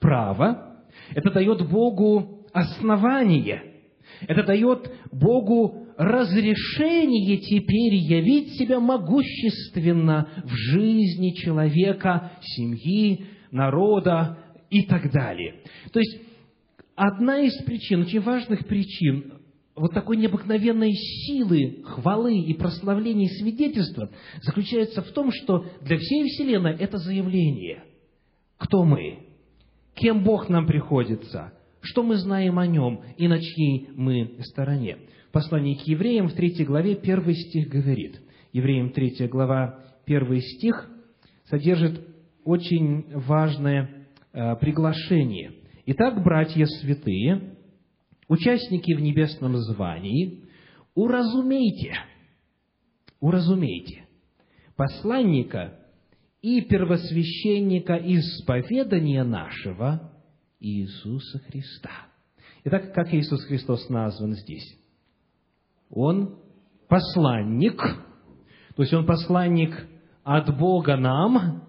право, 0.00 0.76
это 1.10 1.30
дает 1.32 1.68
Богу 1.68 2.46
основание, 2.52 3.64
это 4.28 4.44
дает 4.44 4.92
Богу 5.10 5.88
разрешение 5.96 7.38
теперь 7.38 7.94
явить 7.94 8.54
себя 8.54 8.78
могущественно 8.78 10.28
в 10.44 10.50
жизни 10.54 11.30
человека, 11.30 12.32
семьи, 12.40 13.26
народа 13.50 14.38
и 14.70 14.84
так 14.84 15.10
далее. 15.10 15.56
То 15.92 15.98
есть, 15.98 16.20
одна 16.94 17.40
из 17.40 17.56
причин, 17.64 18.02
очень 18.02 18.20
важных 18.20 18.66
причин 18.66 19.41
вот 19.74 19.92
такой 19.92 20.16
необыкновенной 20.16 20.92
силы 20.92 21.82
хвалы 21.84 22.38
и 22.38 22.54
прославления 22.54 23.26
и 23.26 23.40
свидетельства 23.40 24.10
заключается 24.42 25.02
в 25.02 25.10
том, 25.12 25.30
что 25.32 25.64
для 25.80 25.96
всей 25.98 26.24
Вселенной 26.24 26.76
это 26.76 26.98
заявление. 26.98 27.84
Кто 28.58 28.84
мы? 28.84 29.26
Кем 29.94 30.24
Бог 30.24 30.48
нам 30.48 30.66
приходится? 30.66 31.52
Что 31.80 32.02
мы 32.02 32.16
знаем 32.16 32.58
о 32.58 32.66
Нем 32.66 33.02
и 33.16 33.26
на 33.28 33.40
чьей 33.40 33.88
мы 33.94 34.36
стороне? 34.44 34.98
послании 35.32 35.74
к 35.74 35.82
евреям 35.86 36.28
в 36.28 36.34
третьей 36.34 36.66
главе 36.66 36.94
первый 36.94 37.34
стих 37.34 37.68
говорит. 37.68 38.20
Евреям 38.52 38.90
третья 38.90 39.26
глава, 39.26 39.80
первый 40.04 40.40
стих 40.40 40.88
содержит 41.46 42.06
очень 42.44 43.06
важное 43.14 44.06
э, 44.32 44.56
приглашение. 44.56 45.52
Итак, 45.86 46.22
братья 46.22 46.66
святые, 46.66 47.51
участники 48.28 48.92
в 48.94 49.00
небесном 49.00 49.56
звании, 49.56 50.44
уразумейте, 50.94 51.96
уразумейте 53.20 54.06
посланника 54.76 55.78
и 56.40 56.60
первосвященника 56.62 57.94
исповедания 57.96 59.22
нашего 59.22 60.12
Иисуса 60.58 61.38
Христа. 61.40 61.90
Итак, 62.64 62.92
как 62.94 63.12
Иисус 63.14 63.44
Христос 63.44 63.88
назван 63.88 64.34
здесь? 64.34 64.76
Он 65.90 66.38
посланник, 66.88 67.80
то 68.76 68.82
есть 68.82 68.92
он 68.92 69.06
посланник 69.06 69.86
от 70.24 70.56
Бога 70.56 70.96
нам. 70.96 71.68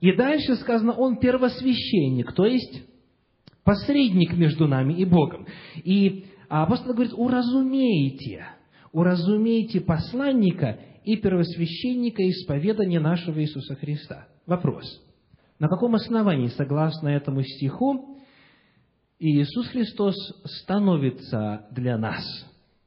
И 0.00 0.12
дальше 0.12 0.56
сказано, 0.56 0.92
он 0.92 1.18
первосвященник, 1.18 2.32
то 2.32 2.44
есть 2.44 2.84
посредник 3.70 4.36
между 4.36 4.66
нами 4.66 4.94
и 4.94 5.04
Богом. 5.04 5.46
И 5.76 6.26
апостол 6.48 6.92
говорит, 6.92 7.12
уразумейте, 7.14 8.44
уразумейте 8.90 9.80
посланника 9.80 10.80
и 11.04 11.16
первосвященника 11.16 12.20
исповедания 12.28 12.98
нашего 12.98 13.40
Иисуса 13.40 13.76
Христа. 13.76 14.26
Вопрос. 14.44 14.84
На 15.60 15.68
каком 15.68 15.94
основании, 15.94 16.48
согласно 16.48 17.10
этому 17.10 17.44
стиху, 17.44 18.18
Иисус 19.20 19.68
Христос 19.68 20.16
становится 20.62 21.68
для 21.70 21.96
нас 21.96 22.24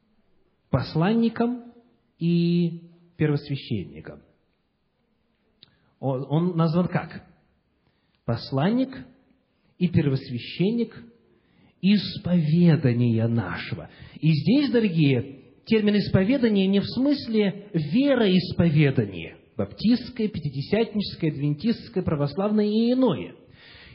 –посланником 0.70 1.72
и 2.18 2.90
первосвященником. 3.16 4.20
Он, 5.98 6.26
он 6.28 6.56
назван 6.58 6.88
как? 6.88 7.24
Посланник 8.26 8.90
и 9.78 9.88
первосвященник 9.88 10.96
исповедания 11.82 13.26
нашего. 13.28 13.90
И 14.20 14.32
здесь, 14.32 14.70
дорогие, 14.70 15.40
термин 15.66 15.96
исповедание 15.98 16.66
не 16.66 16.80
в 16.80 16.86
смысле 16.86 17.66
вероисповедания, 17.72 19.36
баптистское, 19.56 20.28
пятидесятническое, 20.28 21.30
адвентистское, 21.30 22.02
православное 22.02 22.66
и 22.66 22.92
иное. 22.92 23.34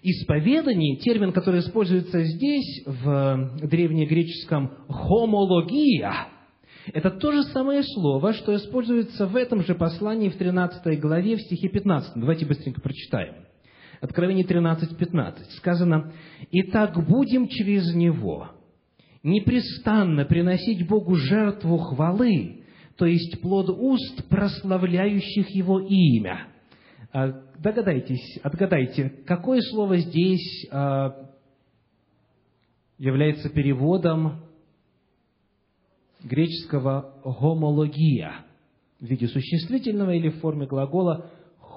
Исповедание, 0.02 0.98
термин, 0.98 1.34
который 1.34 1.60
используется 1.60 2.24
здесь, 2.24 2.84
в 2.86 3.60
древнегреческом 3.64 4.72
«хомология», 4.88 6.30
это 6.94 7.12
то 7.12 7.32
же 7.32 7.44
самое 7.44 7.84
слово, 7.84 8.34
что 8.34 8.56
используется 8.56 9.28
в 9.28 9.36
этом 9.36 9.64
же 9.64 9.76
послании 9.76 10.30
в 10.30 10.38
13 10.38 11.00
главе, 11.00 11.36
в 11.36 11.42
стихе 11.42 11.70
15. 11.70 12.14
Давайте 12.16 12.46
быстренько 12.46 12.82
прочитаем. 12.82 13.49
Откровение 14.02 14.46
13.15. 14.46 15.58
Сказано, 15.58 16.14
«Итак 16.52 17.06
будем 17.06 17.48
через 17.48 17.94
Него 17.94 18.50
непрестанно 19.24 20.24
приносить 20.24 20.88
Богу 20.88 21.16
жертву 21.16 21.78
хвалы, 21.78 22.64
то 22.96 23.06
есть 23.06 23.42
плод 23.42 23.70
уст, 23.70 24.28
прославляющих 24.30 25.50
Его 25.50 25.80
имя». 25.82 26.48
А, 27.12 27.42
догадайтесь, 27.58 28.40
отгадайте, 28.44 29.10
какое 29.26 29.60
слово 29.62 29.98
здесь 29.98 30.68
а, 30.72 31.30
является 32.98 33.50
переводом 33.50 34.44
греческого 36.24 37.16
«гомология» 37.26 38.46
в 39.00 39.06
виде 39.06 39.28
существительного 39.28 40.12
или 40.12 40.30
в 40.30 40.40
форме 40.40 40.68
глагола 40.68 41.32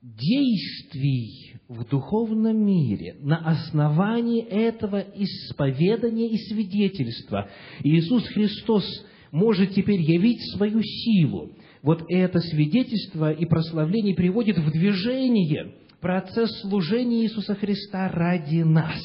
действий 0.00 1.60
в 1.68 1.86
духовном 1.86 2.64
мире 2.64 3.16
на 3.20 3.36
основании 3.36 4.42
этого 4.42 5.00
исповедания 5.14 6.30
и 6.30 6.38
свидетельства. 6.38 7.50
Иисус 7.84 8.26
Христос 8.28 8.84
может 9.32 9.74
теперь 9.74 10.00
явить 10.00 10.40
свою 10.56 10.80
силу, 10.82 11.50
вот 11.82 12.04
это 12.08 12.40
свидетельство 12.40 13.30
и 13.32 13.44
прославление 13.44 14.14
приводит 14.14 14.56
в 14.56 14.70
движение 14.70 15.74
процесс 16.00 16.50
служения 16.62 17.24
Иисуса 17.24 17.54
Христа 17.54 18.08
ради 18.08 18.62
нас. 18.62 18.98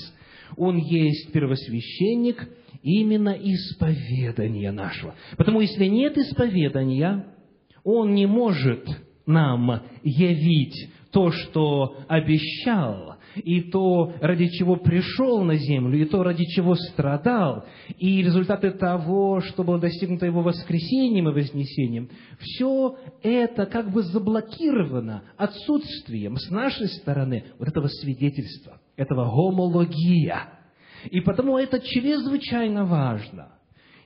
Он 0.56 0.78
есть 0.78 1.34
первосвященник 1.34 2.48
именно 2.84 3.30
исповедания 3.30 4.72
нашего. 4.72 5.16
Потому 5.38 5.62
если 5.62 5.86
нет 5.86 6.18
исповедания, 6.18 7.26
Он 7.84 8.14
не 8.14 8.28
может 8.28 8.88
нам 9.26 9.82
явить 10.04 10.92
то, 11.12 11.32
что 11.32 11.96
обещал, 12.08 13.16
и 13.36 13.62
то, 13.62 14.14
ради 14.20 14.48
чего 14.50 14.76
пришел 14.76 15.44
на 15.44 15.56
землю, 15.56 16.00
и 16.00 16.06
то, 16.06 16.24
ради 16.24 16.44
чего 16.46 16.76
страдал, 16.76 17.66
и 17.98 18.22
результаты 18.22 18.72
того, 18.72 19.42
что 19.42 19.64
было 19.64 19.80
достигнуто 19.80 20.26
его 20.26 20.42
воскресением 20.42 21.30
и 21.30 21.34
вознесением, 21.34 22.10
все 22.40 22.98
это 23.22 23.66
как 23.66 23.92
бы 23.92 24.04
заблокировано 24.04 25.24
отсутствием 25.38 26.38
с 26.38 26.50
нашей 26.50 26.88
стороны 26.88 27.46
вот 27.60 27.68
этого 27.68 27.88
свидетельства, 27.88 28.80
этого 28.98 29.26
гомология. 29.26 30.63
И 31.12 31.22
потому 31.22 31.58
это 31.58 31.80
чрезвычайно 31.80 32.86
важно. 32.86 33.54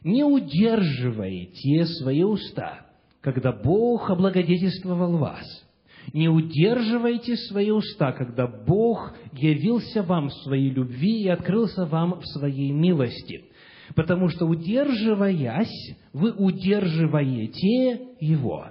Не 0.03 0.23
удерживайте 0.23 1.85
свои 1.85 2.23
уста, 2.23 2.85
когда 3.21 3.51
Бог 3.51 4.09
облагодетельствовал 4.09 5.17
вас– 5.17 5.45
не 6.13 6.29
удерживайте 6.29 7.35
свои 7.35 7.69
уста, 7.69 8.11
когда 8.13 8.47
Бог 8.47 9.13
явился 9.33 10.03
вам 10.03 10.29
в 10.29 10.33
своей 10.43 10.69
любви 10.69 11.23
и 11.23 11.27
открылся 11.27 11.85
вам 11.85 12.19
в 12.21 12.25
своей 12.27 12.71
милости. 12.71 13.45
Потому 13.95 14.29
что, 14.29 14.45
удерживаясь, 14.45 15.97
вы 16.13 16.31
удерживаете 16.31 18.07
Его, 18.19 18.67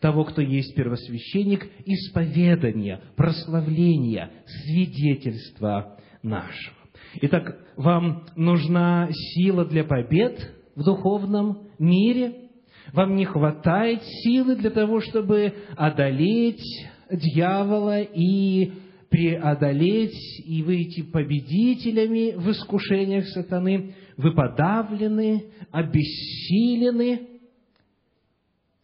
того, 0.00 0.24
кто 0.24 0.42
есть 0.42 0.74
первосвященник, 0.74 1.68
исповедания, 1.86 3.00
прославления, 3.16 4.30
свидетельства 4.46 5.98
нашего. 6.22 6.83
Итак, 7.22 7.58
вам 7.76 8.26
нужна 8.36 9.08
сила 9.10 9.64
для 9.64 9.84
побед 9.84 10.38
в 10.74 10.82
духовном 10.82 11.68
мире– 11.78 12.40
вам 12.92 13.16
не 13.16 13.24
хватает 13.24 14.02
силы 14.04 14.56
для 14.56 14.70
того, 14.70 15.00
чтобы 15.00 15.54
одолеть 15.76 16.62
дьявола 17.10 18.02
и 18.02 18.72
преодолеть 19.08 20.16
и 20.44 20.62
выйти 20.62 21.02
победителями 21.02 22.32
в 22.36 22.50
искушениях 22.50 23.26
сатаны. 23.28 23.94
Вы 24.16 24.32
подавлены, 24.34 25.44
обессилены. 25.70 27.28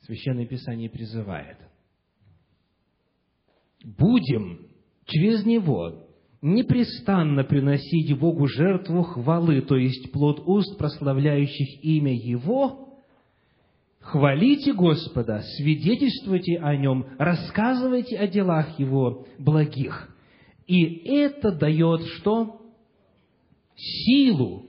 Священное 0.02 0.46
Писание 0.46 0.88
призывает. 0.88 1.58
Будем 3.84 4.66
через 5.06 5.44
него 5.44 6.08
непрестанно 6.42 7.44
приносить 7.44 8.18
Богу 8.18 8.46
жертву 8.46 9.02
хвалы, 9.02 9.60
то 9.62 9.76
есть 9.76 10.10
плод 10.12 10.42
уст, 10.46 10.78
прославляющих 10.78 11.84
имя 11.84 12.14
Его, 12.14 12.90
Хвалите 14.00 14.72
Господа, 14.72 15.42
свидетельствуйте 15.56 16.58
о 16.58 16.74
Нем, 16.74 17.06
рассказывайте 17.18 18.18
о 18.18 18.26
делах 18.26 18.78
Его 18.78 19.26
благих. 19.38 20.08
И 20.66 21.06
это 21.06 21.52
дает 21.52 22.02
что? 22.16 22.60
Силу. 23.76 24.66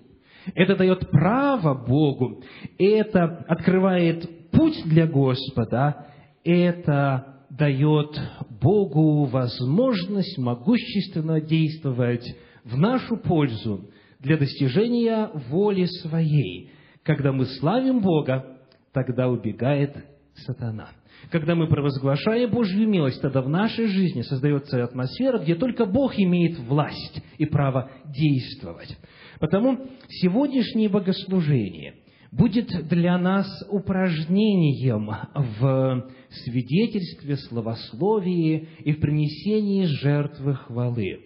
Это 0.53 0.75
дает 0.75 1.09
право 1.11 1.73
Богу. 1.73 2.43
Это 2.77 3.45
открывает 3.47 4.51
путь 4.51 4.83
для 4.85 5.07
Господа. 5.07 6.07
Это 6.43 7.40
дает 7.57 8.17
Богу 8.61 9.25
возможность 9.25 10.37
могущественно 10.37 11.41
действовать 11.41 12.25
в 12.63 12.77
нашу 12.77 13.17
пользу 13.17 13.89
для 14.19 14.37
достижения 14.37 15.29
воли 15.49 15.85
Своей. 16.01 16.71
Когда 17.03 17.31
мы 17.31 17.45
славим 17.45 17.99
Бога, 18.01 18.57
тогда 18.93 19.27
убегает 19.27 19.95
сатана. 20.35 20.89
Когда 21.29 21.55
мы 21.55 21.67
провозглашаем 21.67 22.49
Божью 22.49 22.87
милость, 22.87 23.21
тогда 23.21 23.41
в 23.41 23.49
нашей 23.49 23.87
жизни 23.87 24.21
создается 24.21 24.83
атмосфера, 24.83 25.39
где 25.39 25.55
только 25.55 25.85
Бог 25.85 26.17
имеет 26.17 26.57
власть 26.59 27.21
и 27.37 27.45
право 27.45 27.91
действовать. 28.05 28.97
Потому 29.39 29.87
сегодняшнее 30.07 30.89
богослужение 30.89 31.95
будет 32.31 32.87
для 32.87 33.17
нас 33.17 33.47
упражнением 33.69 35.11
в 35.33 36.11
свидетельстве, 36.29 37.37
словословии 37.37 38.69
и 38.79 38.93
в 38.93 38.99
принесении 38.99 39.85
жертвы 39.85 40.55
хвалы. 40.55 41.25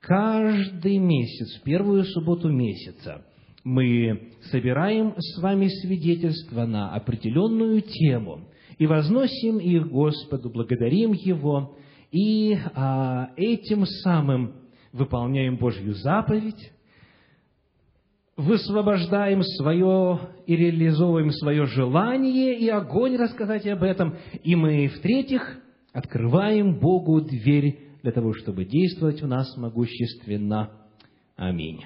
Каждый 0.00 0.98
месяц, 0.98 1.60
первую 1.64 2.04
субботу 2.04 2.48
месяца– 2.48 3.24
мы 3.66 4.30
собираем 4.52 5.16
с 5.18 5.42
вами 5.42 5.66
свидетельства 5.66 6.66
на 6.66 6.94
определенную 6.94 7.82
тему 7.82 8.46
и 8.78 8.86
возносим 8.86 9.58
их 9.58 9.88
Господу, 9.88 10.50
благодарим 10.50 11.12
Его, 11.12 11.76
и 12.12 12.56
а, 12.74 13.30
этим 13.36 13.84
самым 13.84 14.54
выполняем 14.92 15.56
Божью 15.56 15.94
заповедь, 15.94 16.70
высвобождаем 18.36 19.42
свое 19.42 20.20
и 20.46 20.56
реализовываем 20.56 21.30
свое 21.30 21.66
желание 21.66 22.58
и 22.58 22.68
огонь 22.68 23.16
рассказать 23.16 23.66
об 23.66 23.82
этом. 23.82 24.16
И 24.44 24.54
мы, 24.54 24.88
в-третьих, 24.88 25.58
открываем 25.92 26.78
Богу 26.78 27.22
дверь 27.22 27.80
для 28.02 28.12
того, 28.12 28.34
чтобы 28.34 28.64
действовать 28.64 29.22
у 29.22 29.26
нас 29.26 29.56
могущественно. 29.56 30.70
Аминь. 31.36 31.84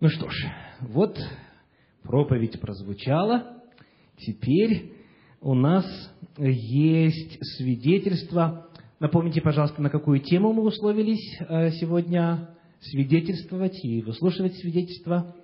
Ну 0.00 0.08
что 0.08 0.30
ж, 0.30 0.46
вот 0.80 1.18
проповедь 2.02 2.58
прозвучала. 2.60 3.62
Теперь 4.16 4.94
у 5.42 5.54
нас 5.54 5.84
есть 6.38 7.38
свидетельство. 7.56 8.68
Напомните, 8.98 9.42
пожалуйста, 9.42 9.82
на 9.82 9.90
какую 9.90 10.20
тему 10.20 10.52
мы 10.52 10.62
условились 10.62 11.38
э, 11.40 11.70
сегодня 11.72 12.48
свидетельствовать 12.80 13.84
и 13.84 14.02
выслушивать 14.02 14.56
свидетельства. 14.56 15.34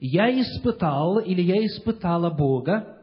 Я 0.00 0.30
испытал 0.40 1.18
или 1.18 1.42
я 1.42 1.64
испытала 1.66 2.30
Бога 2.30 2.98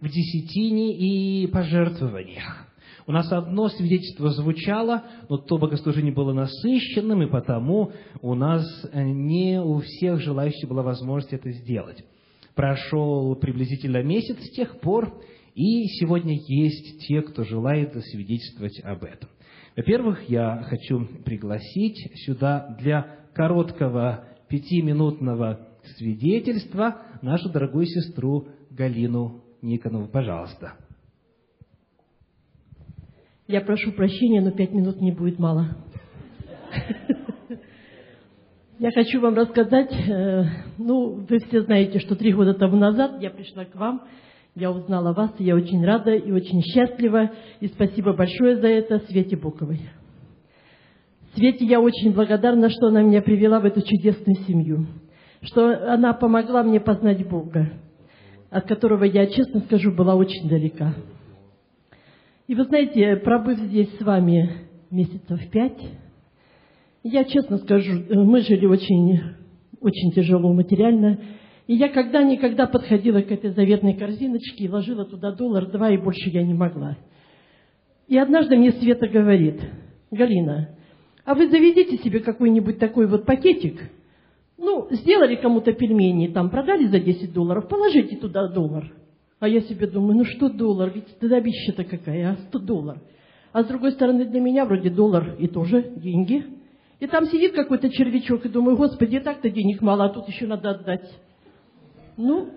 в 0.00 0.08
десятине 0.08 0.96
и 0.96 1.46
пожертвованиях. 1.48 2.68
У 3.06 3.12
нас 3.12 3.32
одно 3.32 3.68
свидетельство 3.70 4.30
звучало, 4.30 5.02
но 5.30 5.38
то 5.38 5.56
богослужение 5.56 6.12
было 6.12 6.34
насыщенным, 6.34 7.22
и 7.22 7.30
потому 7.30 7.92
у 8.20 8.34
нас 8.34 8.62
не 8.92 9.60
у 9.60 9.78
всех 9.80 10.20
желающих 10.20 10.68
была 10.68 10.82
возможность 10.82 11.32
это 11.32 11.50
сделать. 11.50 12.04
Прошел 12.54 13.34
приблизительно 13.36 14.02
месяц 14.02 14.36
с 14.38 14.50
тех 14.50 14.78
пор, 14.80 15.22
и 15.54 15.86
сегодня 15.86 16.38
есть 16.46 17.06
те, 17.06 17.22
кто 17.22 17.44
желает 17.44 17.94
засвидетельствовать 17.94 18.78
об 18.84 19.04
этом. 19.04 19.30
Во-первых, 19.78 20.28
я 20.28 20.64
хочу 20.64 21.06
пригласить 21.24 22.10
сюда 22.24 22.74
для 22.80 23.14
короткого 23.32 24.24
пятиминутного 24.48 25.68
свидетельства 25.96 27.00
нашу 27.22 27.48
дорогую 27.50 27.86
сестру 27.86 28.48
Галину 28.72 29.44
Никонову. 29.62 30.08
Пожалуйста. 30.08 30.72
Я 33.46 33.60
прошу 33.60 33.92
прощения, 33.92 34.40
но 34.40 34.50
пять 34.50 34.72
минут 34.72 35.00
не 35.00 35.12
будет 35.12 35.38
мало. 35.38 35.76
Я 38.80 38.90
хочу 38.90 39.20
вам 39.20 39.36
рассказать, 39.36 39.92
э, 39.92 40.44
ну, 40.78 41.24
вы 41.28 41.38
все 41.38 41.62
знаете, 41.62 42.00
что 42.00 42.16
три 42.16 42.32
года 42.32 42.54
тому 42.54 42.76
назад 42.76 43.22
я 43.22 43.30
пришла 43.30 43.64
к 43.64 43.76
вам, 43.76 44.02
я 44.54 44.70
узнала 44.70 45.12
вас, 45.12 45.32
и 45.38 45.44
я 45.44 45.54
очень 45.54 45.84
рада 45.84 46.14
и 46.14 46.30
очень 46.32 46.62
счастлива, 46.62 47.30
и 47.60 47.68
спасибо 47.68 48.12
большое 48.12 48.56
за 48.56 48.68
это 48.68 49.00
Свете 49.08 49.36
Боковой. 49.36 49.80
Свете 51.34 51.64
я 51.64 51.80
очень 51.80 52.12
благодарна, 52.12 52.68
что 52.70 52.88
она 52.88 53.02
меня 53.02 53.22
привела 53.22 53.60
в 53.60 53.64
эту 53.64 53.82
чудесную 53.82 54.36
семью, 54.46 54.86
что 55.42 55.92
она 55.92 56.12
помогла 56.12 56.62
мне 56.62 56.80
познать 56.80 57.26
Бога, 57.28 57.70
от 58.50 58.66
которого 58.66 59.04
я, 59.04 59.26
честно 59.26 59.60
скажу, 59.60 59.92
была 59.92 60.14
очень 60.16 60.48
далека. 60.48 60.94
И 62.46 62.54
вы 62.54 62.64
знаете, 62.64 63.16
пробыв 63.16 63.58
здесь 63.58 63.94
с 63.98 64.02
вами 64.02 64.50
месяцев 64.90 65.38
пять, 65.50 65.78
я 67.04 67.24
честно 67.24 67.58
скажу, 67.58 68.04
мы 68.10 68.40
жили 68.40 68.66
очень, 68.66 69.20
очень 69.80 70.12
тяжело 70.12 70.52
материально. 70.52 71.18
И 71.68 71.74
я 71.74 71.90
когда-никогда 71.90 72.66
подходила 72.66 73.20
к 73.20 73.30
этой 73.30 73.50
заветной 73.50 73.92
корзиночке 73.92 74.64
и 74.64 74.68
ложила 74.68 75.04
туда 75.04 75.32
доллар, 75.32 75.66
два, 75.66 75.90
и 75.90 75.98
больше 75.98 76.30
я 76.30 76.42
не 76.42 76.54
могла. 76.54 76.96
И 78.08 78.16
однажды 78.16 78.56
мне 78.56 78.72
Света 78.72 79.06
говорит, 79.06 79.60
Галина, 80.10 80.70
а 81.26 81.34
вы 81.34 81.48
заведите 81.50 81.98
себе 81.98 82.20
какой-нибудь 82.20 82.78
такой 82.78 83.06
вот 83.06 83.26
пакетик, 83.26 83.82
ну, 84.56 84.88
сделали 84.90 85.36
кому-то 85.36 85.74
пельмени, 85.74 86.28
там 86.28 86.48
продали 86.48 86.86
за 86.86 87.00
10 87.00 87.34
долларов, 87.34 87.68
положите 87.68 88.16
туда 88.16 88.48
доллар. 88.48 88.90
А 89.38 89.46
я 89.46 89.60
себе 89.60 89.86
думаю, 89.86 90.16
ну 90.16 90.24
что 90.24 90.48
доллар, 90.48 90.90
ведь 90.94 91.08
стыдобища-то 91.08 91.84
какая, 91.84 92.30
а 92.30 92.36
100 92.48 92.58
долларов. 92.60 93.02
А 93.52 93.62
с 93.62 93.66
другой 93.66 93.92
стороны, 93.92 94.24
для 94.24 94.40
меня 94.40 94.64
вроде 94.64 94.88
доллар 94.88 95.36
и 95.38 95.46
тоже 95.48 95.82
деньги. 95.96 96.46
И 96.98 97.06
там 97.06 97.26
сидит 97.26 97.52
какой-то 97.52 97.90
червячок, 97.90 98.46
и 98.46 98.48
думаю, 98.48 98.78
господи, 98.78 99.16
и 99.16 99.20
так-то 99.20 99.50
денег 99.50 99.82
мало, 99.82 100.06
а 100.06 100.08
тут 100.08 100.28
еще 100.28 100.46
надо 100.46 100.70
отдать. 100.70 101.08
Ну, 102.18 102.50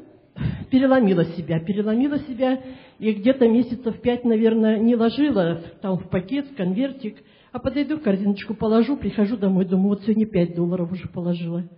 переломила 0.71 1.23
себя, 1.23 1.59
переломила 1.59 2.17
себя, 2.19 2.63
и 2.97 3.13
где-то 3.13 3.47
месяцев 3.47 4.01
пять, 4.01 4.25
наверное, 4.25 4.79
не 4.79 4.95
ложила 4.95 5.61
там 5.83 5.99
в 5.99 6.09
пакет, 6.09 6.47
в 6.47 6.55
конвертик, 6.55 7.17
а 7.51 7.59
подойду, 7.59 7.99
корзиночку 7.99 8.55
положу, 8.55 8.97
прихожу 8.97 9.37
домой, 9.37 9.65
думаю, 9.65 9.89
вот 9.89 10.01
сегодня 10.01 10.25
пять 10.25 10.55
долларов 10.55 10.91
уже 10.91 11.07
положила. 11.09 11.69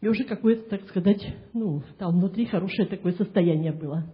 И 0.00 0.06
уже 0.06 0.22
какое-то, 0.22 0.70
так 0.70 0.88
сказать, 0.88 1.26
ну, 1.52 1.82
там 1.98 2.12
внутри 2.12 2.46
хорошее 2.46 2.86
такое 2.86 3.12
состояние 3.14 3.72
было. 3.72 4.06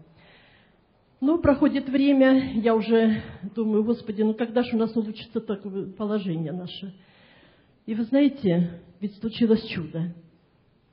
Ну, 1.20 1.38
проходит 1.38 1.86
время, 1.90 2.54
я 2.62 2.74
уже 2.74 3.22
думаю, 3.54 3.84
Господи, 3.84 4.22
ну 4.22 4.32
когда 4.32 4.62
же 4.62 4.74
у 4.74 4.78
нас 4.78 4.96
улучшится 4.96 5.40
такое 5.40 5.92
положение 5.92 6.52
наше? 6.52 6.94
И 7.84 7.94
вы 7.94 8.04
знаете, 8.04 8.80
ведь 9.00 9.16
случилось 9.16 9.64
чудо, 9.66 10.14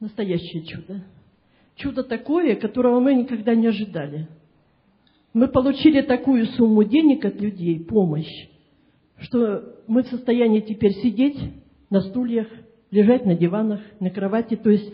настоящее 0.02 0.66
чудо. 0.66 1.02
Чудо 1.80 2.04
такое, 2.04 2.58
которого 2.58 3.00
мы 3.00 3.14
никогда 3.14 3.56
не 3.56 3.68
ожидали. 3.68 4.28
Мы 5.34 5.48
получили 5.48 6.02
такую 6.02 6.46
сумму 6.48 6.84
денег 6.84 7.24
от 7.24 7.40
людей, 7.40 7.80
помощь, 7.80 8.50
что 9.20 9.76
мы 9.88 10.04
в 10.04 10.08
состоянии 10.08 10.60
теперь 10.60 10.92
сидеть 10.96 11.38
на 11.90 12.02
стульях, 12.02 12.48
лежать 12.92 13.26
на 13.26 13.36
диванах, 13.36 13.80
на 14.02 14.10
кровати. 14.10 14.58
То 14.58 14.70
есть 14.70 14.94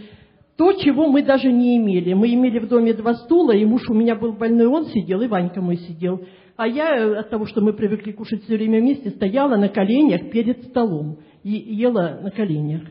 то, 0.58 0.74
чего 0.74 1.08
мы 1.08 1.24
даже 1.24 1.52
не 1.52 1.78
имели. 1.78 2.14
Мы 2.14 2.32
имели 2.34 2.60
в 2.60 2.68
доме 2.68 2.94
два 2.94 3.16
стула, 3.16 3.54
и 3.54 3.66
муж 3.66 3.90
у 3.90 3.96
меня 3.96 4.16
был 4.16 4.34
больной, 4.34 4.68
он 4.68 4.86
сидел, 4.86 5.22
и 5.22 5.28
Ванька 5.28 5.62
мой 5.62 5.78
сидел. 5.78 6.22
А 6.56 6.68
я 6.68 6.96
э, 6.96 7.16
от 7.16 7.32
того, 7.32 7.48
что 7.48 7.62
мы 7.62 7.74
привыкли 7.74 8.12
кушать 8.12 8.44
все 8.44 8.58
время 8.58 8.80
вместе, 8.80 9.10
стояла 9.10 9.58
на 9.58 9.70
коленях 9.70 10.30
перед 10.30 10.66
столом 10.66 11.18
и 11.42 11.50
ела 11.50 12.20
на 12.22 12.30
коленях. 12.30 12.84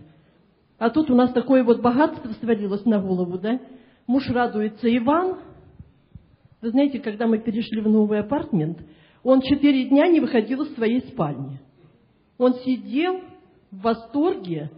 А 0.79 0.91
тут 0.91 1.11
у 1.11 1.15
нас 1.15 1.33
такое 1.33 1.63
вот 1.63 1.81
богатство 1.81 2.29
свалилось 2.41 2.85
на 2.85 2.99
голову, 2.99 3.39
да? 3.39 3.61
Муж 4.07 4.29
радуется, 4.29 4.95
Иван. 4.95 5.39
Вы 6.61 6.71
знаете, 6.71 6.99
когда 6.99 7.27
мы 7.27 7.39
перешли 7.39 7.81
в 7.81 7.89
новый 7.89 8.21
апартмент, 8.21 8.79
он 9.23 9.41
четыре 9.41 9.85
дня 9.85 10.09
не 10.09 10.21
выходил 10.21 10.63
из 10.63 10.75
своей 10.75 11.01
спальни. 11.09 11.59
Он 12.37 12.55
сидел 12.55 13.21
в 13.71 13.81
восторге, 13.81 14.71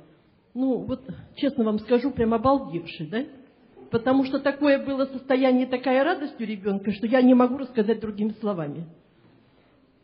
ну, 0.55 0.79
вот, 0.79 1.03
честно 1.37 1.65
вам 1.65 1.81
скажу, 1.81 2.13
прям 2.13 2.35
обалдевший, 2.35 3.09
да? 3.09 3.25
Потому 3.91 4.25
что 4.25 4.39
такое 4.39 4.85
было 4.85 5.07
состояние, 5.07 5.67
такая 5.67 6.05
радость 6.05 6.41
у 6.41 6.45
ребенка, 6.45 6.93
что 6.93 7.07
я 7.07 7.21
не 7.23 7.35
могу 7.35 7.59
рассказать 7.59 8.01
другими 8.01 8.35
словами. 8.41 8.87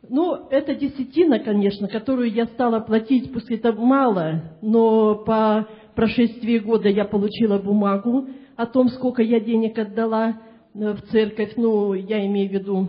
Ну, 0.08 0.48
это 0.50 0.74
десятина, 0.74 1.38
конечно, 1.38 1.86
которую 1.86 2.32
я 2.32 2.46
стала 2.46 2.80
платить, 2.80 3.32
пусть 3.32 3.50
это 3.50 3.72
мало, 3.72 4.56
но 4.62 5.14
по 5.14 5.68
прошествии 5.94 6.58
года 6.58 6.88
я 6.88 7.04
получила 7.04 7.58
бумагу 7.58 8.28
о 8.56 8.66
том, 8.66 8.88
сколько 8.88 9.22
я 9.22 9.40
денег 9.40 9.78
отдала 9.78 10.40
э, 10.74 10.92
в 10.92 11.02
церковь. 11.10 11.54
Ну, 11.56 11.94
я 11.94 12.24
имею 12.26 12.50
в 12.50 12.52
виду 12.52 12.88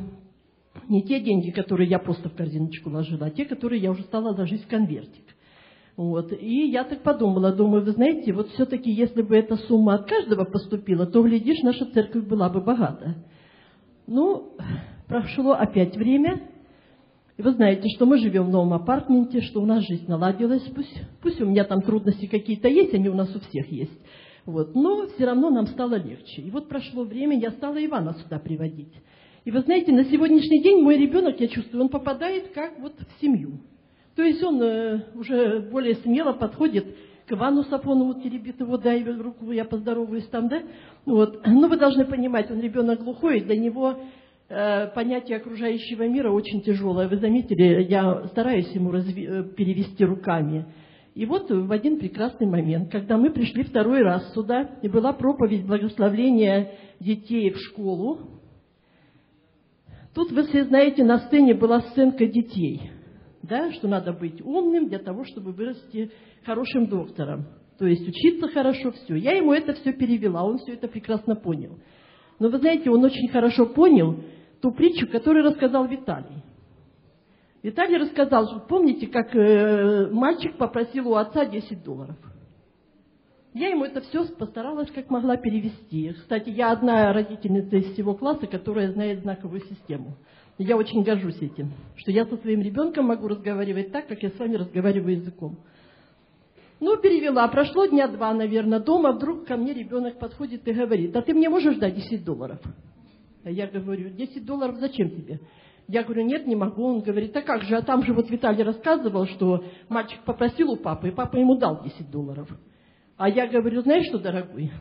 не 0.89 1.03
те 1.03 1.19
деньги, 1.19 1.51
которые 1.51 1.89
я 1.89 1.99
просто 1.99 2.29
в 2.29 2.35
корзиночку 2.35 2.89
ложила, 2.89 3.27
а 3.27 3.31
те, 3.31 3.45
которые 3.45 3.81
я 3.81 3.91
уже 3.91 4.03
стала 4.03 4.35
ложить 4.35 4.63
в 4.63 4.67
конвертик. 4.67 5.23
Вот. 5.95 6.33
И 6.33 6.67
я 6.69 6.83
так 6.83 7.03
подумала, 7.03 7.51
думаю, 7.51 7.83
вы 7.83 7.91
знаете, 7.91 8.33
вот 8.33 8.49
все-таки, 8.49 8.91
если 8.91 9.21
бы 9.21 9.35
эта 9.35 9.57
сумма 9.57 9.95
от 9.95 10.07
каждого 10.07 10.43
поступила, 10.43 11.05
то, 11.05 11.21
глядишь, 11.21 11.61
наша 11.61 11.85
церковь 11.85 12.25
была 12.25 12.49
бы 12.49 12.61
богата. 12.61 13.15
Ну, 14.07 14.57
прошло 15.07 15.51
опять 15.51 15.95
время, 15.95 16.41
и 17.37 17.41
вы 17.41 17.51
знаете, 17.51 17.87
что 17.95 18.05
мы 18.05 18.17
живем 18.17 18.45
в 18.45 18.49
новом 18.49 18.73
апартменте, 18.73 19.41
что 19.41 19.61
у 19.61 19.65
нас 19.65 19.83
жизнь 19.83 20.05
наладилась, 20.07 20.63
пусть, 20.75 21.01
пусть 21.21 21.41
у 21.41 21.45
меня 21.45 21.63
там 21.63 21.81
трудности 21.81 22.25
какие-то 22.25 22.67
есть, 22.67 22.93
они 22.93 23.09
у 23.09 23.15
нас 23.15 23.33
у 23.35 23.39
всех 23.39 23.71
есть. 23.71 23.99
Вот. 24.45 24.75
Но 24.75 25.07
все 25.07 25.25
равно 25.25 25.49
нам 25.49 25.67
стало 25.67 25.95
легче. 25.95 26.41
И 26.41 26.51
вот 26.51 26.67
прошло 26.67 27.03
время, 27.03 27.37
я 27.37 27.51
стала 27.51 27.83
Ивана 27.83 28.13
сюда 28.13 28.39
приводить. 28.39 28.93
И 29.45 29.51
вы 29.51 29.61
знаете, 29.61 29.91
на 29.91 30.05
сегодняшний 30.05 30.61
день 30.61 30.81
мой 30.81 30.97
ребенок, 30.97 31.39
я 31.39 31.47
чувствую, 31.47 31.83
он 31.83 31.89
попадает 31.89 32.49
как 32.53 32.79
вот 32.79 32.93
в 32.97 33.21
семью. 33.21 33.59
То 34.15 34.23
есть 34.23 34.43
он 34.43 34.61
э, 34.61 35.05
уже 35.15 35.67
более 35.71 35.95
смело 35.95 36.33
подходит 36.33 36.85
к 37.25 37.31
Ивану 37.31 37.63
Сафонову, 37.63 38.21
теребит 38.21 38.59
его, 38.59 38.77
дай 38.77 39.03
руку, 39.03 39.51
я 39.51 39.65
поздороваюсь 39.65 40.27
там, 40.27 40.49
да? 40.49 40.61
Вот. 41.05 41.41
Но 41.45 41.67
вы 41.67 41.77
должны 41.77 42.05
понимать, 42.05 42.51
он 42.51 42.59
ребенок 42.59 43.03
глухой, 43.03 43.41
для 43.41 43.57
него 43.57 43.97
э, 44.49 44.87
понятие 44.87 45.37
окружающего 45.37 46.07
мира 46.07 46.31
очень 46.31 46.61
тяжелое. 46.61 47.07
Вы 47.07 47.17
заметили, 47.17 47.85
я 47.89 48.27
стараюсь 48.27 48.69
ему 48.71 48.91
разви- 48.91 49.27
э, 49.27 49.43
перевести 49.55 50.05
руками. 50.05 50.65
И 51.15 51.25
вот 51.25 51.49
в 51.49 51.71
один 51.71 51.99
прекрасный 51.99 52.47
момент, 52.47 52.91
когда 52.91 53.17
мы 53.17 53.31
пришли 53.31 53.63
второй 53.63 54.01
раз 54.01 54.33
сюда, 54.33 54.79
и 54.81 54.87
была 54.87 55.13
проповедь 55.13 55.65
благословления 55.65 56.71
детей 56.99 57.51
в 57.51 57.57
школу, 57.57 58.41
тут, 60.15 60.31
вы 60.31 60.43
все 60.47 60.63
знаете, 60.65 61.03
на 61.03 61.19
сцене 61.19 61.53
была 61.53 61.81
сценка 61.81 62.25
детей– 62.25 62.91
да, 63.43 63.71
что 63.73 63.89
надо 63.89 64.13
быть 64.13 64.41
умным 64.41 64.87
для 64.87 64.99
того, 64.99 65.25
чтобы 65.25 65.51
вырасти 65.51 66.11
хорошим 66.45 66.87
доктором. 66.87 67.45
То 67.77 67.85
есть 67.85 68.07
учиться 68.07 68.47
хорошо, 68.47 68.91
все. 68.91 69.15
Я 69.15 69.33
ему 69.33 69.53
это 69.53 69.73
все 69.73 69.91
перевела, 69.91 70.43
он 70.43 70.57
все 70.59 70.73
это 70.73 70.87
прекрасно 70.87 71.35
понял. 71.35 71.77
Но 72.39 72.49
вы 72.49 72.57
знаете, 72.59 72.89
он 72.89 73.03
очень 73.03 73.27
хорошо 73.29 73.65
понял 73.65 74.23
ту 74.61 74.71
притчу, 74.71 75.07
которую 75.07 75.45
рассказал 75.45 75.85
Виталий. 75.87 76.42
Виталий 77.63 77.97
рассказал, 77.97 78.47
что 78.47 78.59
помните, 78.59 79.07
как 79.07 79.33
э, 79.33 80.09
мальчик 80.11 80.57
попросил 80.57 81.07
у 81.07 81.15
отца 81.15 81.45
10 81.45 81.81
долларов. 81.81 82.17
Я 83.53 83.69
ему 83.69 83.85
это 83.85 84.01
все 84.01 84.25
постаралась 84.25 84.91
как 84.91 85.09
могла 85.09 85.37
перевести. 85.37 86.11
Кстати, 86.11 86.49
я 86.49 86.71
одна 86.71 87.13
родительница 87.13 87.77
из 87.77 87.93
всего 87.93 88.15
класса, 88.15 88.47
которая 88.47 88.91
знает 88.91 89.21
знаковую 89.21 89.61
систему. 89.61 90.17
Я 90.57 90.75
очень 90.75 91.03
горжусь 91.03 91.37
этим, 91.41 91.71
что 91.95 92.11
я 92.11 92.25
со 92.25 92.35
своим 92.37 92.61
ребенком 92.61 93.05
могу 93.05 93.27
разговаривать 93.29 93.91
так, 93.91 94.07
как 94.07 94.21
я 94.21 94.29
с 94.29 94.37
вами 94.37 94.55
разговариваю 94.55 95.17
языком. 95.17 95.57
Ну, 96.81 96.97
перевела. 96.97 97.47
Прошло 97.47 97.85
дня 97.85 98.07
два, 98.07 98.33
наверное, 98.33 98.79
дома. 98.79 99.13
Вдруг 99.13 99.45
ко 99.45 99.55
мне 99.55 99.73
ребенок 99.73 100.19
подходит 100.19 100.67
и 100.67 100.73
говорит, 100.73 101.13
да 101.13 101.21
ты 101.21 101.33
мне 101.33 101.47
можешь 101.47 101.77
дать 101.77 101.95
10 101.95 102.25
долларов? 102.25 102.59
А 103.45 103.49
я 103.49 103.67
говорю, 103.67 104.09
10 104.09 104.45
долларов 104.45 104.77
зачем 104.79 105.11
тебе? 105.11 105.39
Я 105.87 106.03
говорю, 106.03 106.23
нет, 106.23 106.47
не 106.47 106.55
могу. 106.55 106.83
Он 106.85 107.01
говорит, 107.01 107.35
а 107.35 107.41
как 107.41 107.63
же, 107.63 107.75
а 107.75 107.81
там 107.81 108.03
же 108.03 108.13
вот 108.13 108.29
Виталий 108.29 108.63
рассказывал, 108.63 109.25
что 109.27 109.63
мальчик 109.89 110.19
попросил 110.25 110.71
у 110.71 110.77
папы, 110.77 111.09
и 111.09 111.11
папа 111.11 111.35
ему 111.37 111.57
дал 111.57 111.83
10 111.83 112.09
долларов. 112.09 112.47
А 113.17 113.29
я 113.29 113.47
говорю, 113.47 113.81
знаешь 113.81 114.07
что, 114.07 114.19
дорогой, 114.19 114.71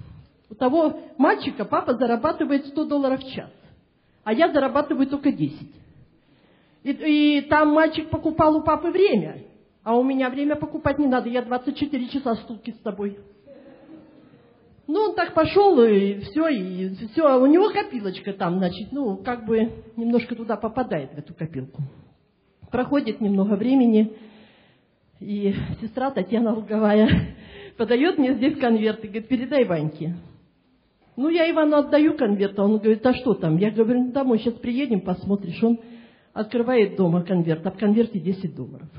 у 0.48 0.54
того 0.54 1.00
мальчика 1.18 1.64
папа 1.64 1.94
зарабатывает 1.94 2.66
100 2.66 2.84
долларов 2.84 3.20
в 3.20 3.32
час 3.32 3.50
а 4.24 4.32
я 4.32 4.52
зарабатываю 4.52 5.06
только 5.06 5.32
10. 5.32 5.74
И, 6.84 6.90
и 6.90 7.40
там 7.42 7.68
мальчик 7.72 8.10
покупал 8.10 8.56
у 8.56 8.62
папы 8.62 8.90
время, 8.90 9.44
а 9.82 9.96
у 9.96 10.02
меня 10.02 10.30
время 10.30 10.56
покупать 10.56 10.98
не 10.98 11.06
надо, 11.06 11.28
я 11.28 11.42
24 11.42 12.08
часа 12.08 12.34
стулки 12.36 12.70
с 12.70 12.78
тобой. 12.78 13.18
Ну, 14.92 15.04
он 15.04 15.14
так 15.14 15.32
пошел, 15.32 15.82
и 15.82 16.20
все, 16.20 16.48
и 16.48 16.94
все. 17.12 17.40
У 17.40 17.46
него 17.46 17.70
копилочка 17.70 18.34
там, 18.34 18.58
значит, 18.58 18.92
ну, 18.92 19.16
как 19.16 19.46
бы 19.46 19.72
немножко 19.96 20.34
туда 20.34 20.58
попадает, 20.58 21.14
в 21.14 21.18
эту 21.18 21.32
копилку. 21.32 21.80
Проходит 22.70 23.22
немного 23.22 23.54
времени, 23.54 24.12
и 25.18 25.54
сестра 25.80 26.10
Татьяна 26.10 26.52
Луговая 26.52 27.08
подает 27.78 28.18
мне 28.18 28.34
здесь 28.34 28.58
конверт 28.58 29.02
и 29.02 29.08
говорит, 29.08 29.28
передай 29.28 29.64
Ваньке. 29.64 30.14
Ну, 31.16 31.30
я 31.30 31.50
Ивану 31.50 31.76
отдаю 31.78 32.14
конверт, 32.14 32.58
а 32.58 32.64
он 32.64 32.76
говорит, 32.76 33.06
а 33.06 33.14
что 33.14 33.32
там? 33.32 33.56
Я 33.56 33.70
говорю, 33.70 34.04
ну, 34.04 34.12
домой 34.12 34.40
сейчас 34.40 34.54
приедем, 34.56 35.00
посмотришь. 35.00 35.62
Он 35.62 35.80
открывает 36.34 36.96
дома 36.96 37.22
конверт, 37.22 37.66
а 37.66 37.70
в 37.70 37.78
конверте 37.78 38.20
10 38.20 38.54
долларов. 38.54 38.90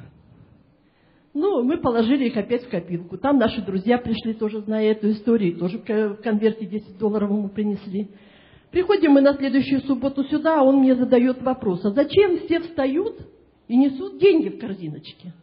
Ну, 1.34 1.64
мы 1.64 1.78
положили 1.78 2.26
их 2.26 2.38
опять 2.38 2.64
в 2.64 2.70
копилку. 2.70 3.18
Там 3.18 3.38
наши 3.38 3.62
друзья 3.62 3.98
пришли, 3.98 4.34
тоже 4.34 4.62
зная 4.62 4.92
эту 4.92 5.10
историю, 5.12 5.58
тоже 5.58 5.80
в 5.80 6.16
конверте 6.22 6.66
10 6.66 6.98
долларов 7.00 7.30
ему 7.32 7.50
принесли. 7.50 8.10
Приходим 8.70 9.12
мы 9.12 9.22
на 9.22 9.34
следующую 9.34 9.82
субботу 9.82 10.24
сюда, 10.26 10.60
а 10.60 10.64
он 10.64 10.78
мне 10.78 10.96
задает 10.96 11.42
вопрос, 11.42 11.84
а 11.86 11.92
зачем 11.92 12.40
все 12.40 12.60
встают 12.60 13.18
и 13.68 13.78
несут 13.78 14.20
деньги 14.20 14.50
в 14.50 14.60
корзиночке? 14.60 15.34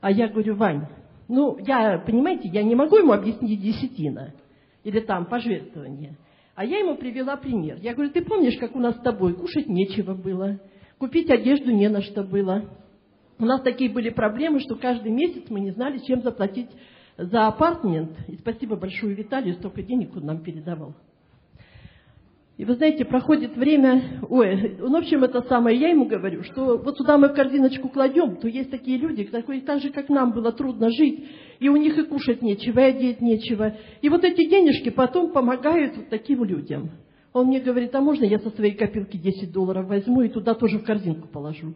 А 0.00 0.10
я 0.10 0.28
говорю, 0.28 0.56
Вань, 0.56 0.86
ну, 1.28 1.56
я, 1.66 1.98
понимаете, 1.98 2.48
я 2.48 2.62
не 2.62 2.74
могу 2.74 2.96
ему 2.96 3.12
объяснить 3.12 3.60
десятина 3.60 4.34
или 4.84 5.00
там 5.00 5.26
пожертвования. 5.26 6.16
А 6.54 6.64
я 6.64 6.78
ему 6.78 6.96
привела 6.96 7.36
пример. 7.36 7.78
Я 7.80 7.94
говорю, 7.94 8.10
ты 8.10 8.22
помнишь, 8.22 8.58
как 8.58 8.76
у 8.76 8.78
нас 8.78 8.96
с 8.96 9.00
тобой 9.00 9.34
кушать 9.34 9.68
нечего 9.68 10.14
было, 10.14 10.60
купить 10.98 11.30
одежду 11.30 11.70
не 11.70 11.88
на 11.88 12.02
что 12.02 12.24
было. 12.24 12.64
У 13.42 13.44
нас 13.44 13.60
такие 13.60 13.90
были 13.90 14.08
проблемы, 14.08 14.60
что 14.60 14.76
каждый 14.76 15.10
месяц 15.10 15.50
мы 15.50 15.58
не 15.58 15.72
знали, 15.72 15.98
чем 16.06 16.22
заплатить 16.22 16.68
за 17.18 17.48
апартмент. 17.48 18.12
И 18.28 18.36
спасибо 18.36 18.76
большое 18.76 19.16
Виталию, 19.16 19.56
столько 19.56 19.82
денег 19.82 20.14
он 20.14 20.26
нам 20.26 20.44
передавал. 20.44 20.94
И 22.56 22.64
вы 22.64 22.76
знаете, 22.76 23.04
проходит 23.04 23.56
время, 23.56 24.20
ой, 24.28 24.76
ну, 24.78 24.92
в 24.92 24.94
общем, 24.94 25.24
это 25.24 25.42
самое, 25.48 25.76
я 25.76 25.88
ему 25.88 26.04
говорю, 26.04 26.44
что 26.44 26.78
вот 26.78 26.96
сюда 26.96 27.18
мы 27.18 27.30
в 27.30 27.34
корзиночку 27.34 27.88
кладем, 27.88 28.36
то 28.36 28.46
есть 28.46 28.70
такие 28.70 28.96
люди, 28.96 29.24
которые 29.24 29.62
так 29.62 29.80
же, 29.80 29.90
как 29.90 30.08
нам 30.08 30.30
было 30.30 30.52
трудно 30.52 30.88
жить, 30.90 31.26
и 31.58 31.68
у 31.68 31.74
них 31.74 31.98
и 31.98 32.04
кушать 32.04 32.42
нечего, 32.42 32.78
и 32.78 32.90
одеть 32.90 33.20
нечего. 33.20 33.76
И 34.02 34.08
вот 34.08 34.22
эти 34.22 34.48
денежки 34.48 34.90
потом 34.90 35.32
помогают 35.32 35.96
вот 35.96 36.10
таким 36.10 36.44
людям. 36.44 36.92
Он 37.32 37.46
мне 37.46 37.58
говорит, 37.58 37.92
а 37.92 38.00
можно 38.00 38.24
я 38.24 38.38
со 38.38 38.50
своей 38.50 38.76
копилки 38.76 39.16
10 39.16 39.50
долларов 39.50 39.88
возьму 39.88 40.22
и 40.22 40.28
туда 40.28 40.54
тоже 40.54 40.78
в 40.78 40.84
корзинку 40.84 41.26
положу? 41.26 41.74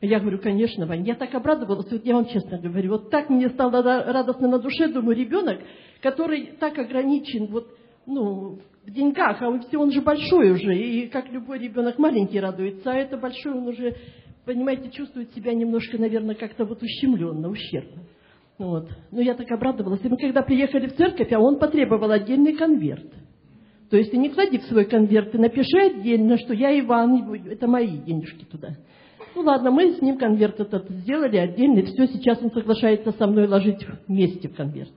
Я 0.00 0.20
говорю, 0.20 0.38
конечно, 0.38 0.86
Вань, 0.86 1.04
я 1.04 1.16
так 1.16 1.34
обрадовалась, 1.34 1.90
вот 1.90 2.04
я 2.04 2.14
вам 2.14 2.26
честно 2.26 2.58
говорю, 2.58 2.92
вот 2.92 3.10
так 3.10 3.28
мне 3.30 3.48
стало 3.48 3.82
радостно 3.82 4.46
на 4.46 4.60
душе, 4.60 4.86
думаю, 4.88 5.16
ребенок, 5.16 5.58
который 6.00 6.52
так 6.60 6.78
ограничен 6.78 7.46
вот, 7.46 7.66
ну, 8.06 8.60
в 8.86 8.90
деньгах, 8.90 9.42
а 9.42 9.48
он, 9.48 9.60
он 9.74 9.90
же 9.90 10.00
большой 10.00 10.52
уже, 10.52 10.76
и 10.76 11.08
как 11.08 11.30
любой 11.32 11.58
ребенок 11.58 11.98
маленький 11.98 12.38
радуется, 12.38 12.92
а 12.92 12.94
это 12.94 13.16
большой, 13.16 13.52
он 13.52 13.66
уже, 13.66 13.96
понимаете, 14.44 14.88
чувствует 14.90 15.34
себя 15.34 15.52
немножко, 15.52 15.98
наверное, 15.98 16.36
как-то 16.36 16.64
вот 16.64 16.80
ущемленно, 16.80 17.48
ущербно. 17.48 18.02
Вот. 18.56 18.88
Но 19.12 19.20
я 19.20 19.34
так 19.34 19.50
обрадовалась. 19.52 20.00
И 20.04 20.08
мы 20.08 20.16
когда 20.16 20.42
приехали 20.42 20.88
в 20.88 20.96
церковь, 20.96 21.32
а 21.32 21.38
он 21.38 21.58
потребовал 21.58 22.10
отдельный 22.10 22.54
конверт. 22.54 23.06
То 23.88 23.96
есть 23.96 24.10
ты 24.10 24.16
не 24.16 24.30
клади 24.30 24.58
в 24.58 24.64
свой 24.64 24.84
конверт, 24.84 25.32
ты 25.32 25.38
напиши 25.38 25.78
отдельно, 25.78 26.36
что 26.38 26.52
я 26.54 26.78
Иван, 26.78 27.32
это 27.48 27.66
мои 27.66 27.98
денежки 27.98 28.44
туда. 28.44 28.76
Ну 29.34 29.42
ладно, 29.42 29.70
мы 29.70 29.92
с 29.92 30.02
ним 30.02 30.18
конверт 30.18 30.58
этот 30.60 30.88
сделали 30.90 31.36
отдельный, 31.36 31.82
все, 31.82 32.06
сейчас 32.06 32.42
он 32.42 32.50
соглашается 32.50 33.12
со 33.12 33.26
мной 33.26 33.46
ложить 33.46 33.86
вместе 34.06 34.48
в 34.48 34.54
конверт. 34.54 34.92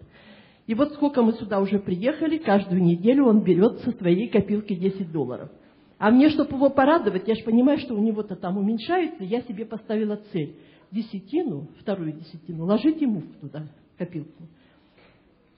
И 0.67 0.73
вот 0.73 0.93
сколько 0.93 1.21
мы 1.21 1.33
сюда 1.33 1.59
уже 1.59 1.79
приехали, 1.79 2.37
каждую 2.37 2.81
неделю 2.81 3.25
он 3.25 3.43
берет 3.43 3.79
со 3.79 3.91
своей 3.91 4.29
копилки 4.29 4.75
10 4.75 5.11
долларов. 5.11 5.49
А 5.97 6.09
мне, 6.09 6.29
чтобы 6.29 6.55
его 6.55 6.69
порадовать, 6.69 7.27
я 7.27 7.35
же 7.35 7.43
понимаю, 7.43 7.77
что 7.77 7.93
у 7.93 7.99
него-то 7.99 8.35
там 8.35 8.57
уменьшается, 8.57 9.23
я 9.23 9.41
себе 9.41 9.65
поставила 9.65 10.19
цель. 10.31 10.55
Десятину, 10.91 11.67
вторую 11.79 12.13
десятину, 12.13 12.65
ложить 12.65 13.01
ему 13.01 13.21
туда 13.39 13.67
копилку. 13.97 14.43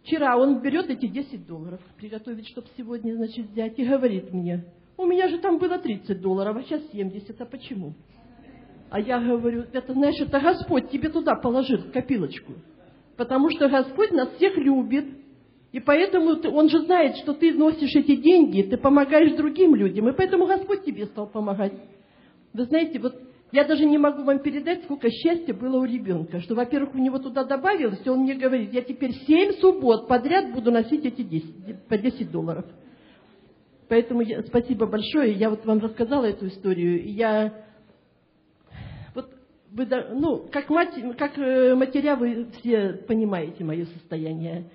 Вчера 0.04 0.38
он 0.38 0.62
берет 0.62 0.90
эти 0.90 1.08
10 1.08 1.48
долларов, 1.48 1.80
приготовить, 1.98 2.48
чтобы 2.50 2.68
сегодня, 2.76 3.16
значит, 3.16 3.50
взять, 3.52 3.80
и 3.80 3.86
говорит 3.86 4.34
мне, 4.34 4.66
у 4.98 5.06
меня 5.06 5.30
же 5.30 5.40
там 5.40 5.60
было 5.60 5.80
30 5.80 6.22
долларов, 6.22 6.58
а 6.58 6.64
сейчас 6.64 6.82
70, 6.92 7.40
а 7.40 7.46
почему? 7.46 7.94
А 8.94 9.00
я 9.00 9.20
говорю, 9.20 9.66
это, 9.74 9.92
знаешь, 9.92 10.22
это 10.22 10.40
Господь 10.40 10.92
тебе 10.92 11.10
туда 11.10 11.34
положил, 11.34 11.80
копилочку. 11.92 12.54
Потому 13.18 13.50
что 13.50 13.68
Господь 13.68 14.12
нас 14.12 14.30
всех 14.36 14.56
любит. 14.56 15.06
И 15.72 15.80
поэтому 15.80 16.36
ты, 16.36 16.48
Он 16.50 16.70
же 16.70 16.82
знает, 16.82 17.16
что 17.16 17.34
ты 17.34 17.56
носишь 17.56 17.96
эти 17.96 18.16
деньги, 18.16 18.62
ты 18.62 18.78
помогаешь 18.78 19.36
другим 19.36 19.74
людям. 19.74 20.10
И 20.10 20.12
поэтому 20.12 20.46
Господь 20.46 20.84
тебе 20.84 21.08
стал 21.08 21.26
помогать. 21.26 21.74
Вы 22.54 22.66
знаете, 22.66 23.00
вот 23.00 23.20
я 23.52 23.64
даже 23.64 23.84
не 23.84 23.98
могу 23.98 24.22
вам 24.26 24.38
передать, 24.38 24.84
сколько 24.84 25.10
счастья 25.10 25.56
было 25.56 25.80
у 25.80 25.86
ребенка. 25.86 26.40
Что, 26.42 26.54
во-первых, 26.54 26.94
у 26.94 27.00
него 27.00 27.18
туда 27.18 27.46
добавилось, 27.46 28.02
и 28.06 28.10
он 28.10 28.20
мне 28.20 28.36
говорит, 28.36 28.72
я 28.74 28.84
теперь 28.84 29.14
семь 29.26 29.54
суббот 29.54 30.08
подряд 30.08 30.54
буду 30.54 30.70
носить 30.70 31.04
эти 31.04 31.24
10, 31.24 31.88
по 31.88 31.98
10 31.98 32.30
долларов. 32.30 32.66
Поэтому 33.90 34.22
я, 34.22 34.44
спасибо 34.44 34.86
большое. 34.86 35.34
Я 35.34 35.50
вот 35.50 35.66
вам 35.66 35.80
рассказала 35.80 36.26
эту 36.26 36.46
историю. 36.46 37.12
Я 37.12 37.64
вы, 39.74 39.88
ну, 40.14 40.48
как, 40.52 40.70
мать, 40.70 40.94
как 41.18 41.38
э, 41.38 41.74
матеря 41.74 42.16
вы 42.16 42.48
все 42.60 42.94
понимаете 43.08 43.64
мое 43.64 43.86
состояние. 43.86 44.70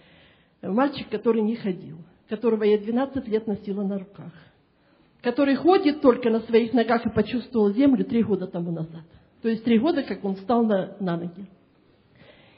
Мальчик, 0.61 1.09
который 1.09 1.41
не 1.43 1.55
ходил, 1.55 1.99
которого 2.29 2.65
я 2.65 2.79
12 2.79 3.29
лет 3.29 3.47
носила 3.47 3.83
на 3.85 4.01
руках, 4.01 4.33
который 5.23 5.55
ходит 5.55 6.01
только 6.01 6.31
на 6.31 6.41
своих 6.41 6.73
ногах 6.73 7.07
и 7.07 7.11
почувствовал 7.11 7.73
землю 7.73 8.05
три 8.05 8.25
года 8.25 8.49
тому 8.49 8.73
назад. 8.73 9.05
То 9.41 9.49
есть 9.49 9.63
три 9.63 9.79
года, 9.79 10.03
как 10.03 10.25
он 10.25 10.35
встал 10.35 10.65
на, 10.65 10.97
на 10.99 11.17
ноги. 11.17 11.47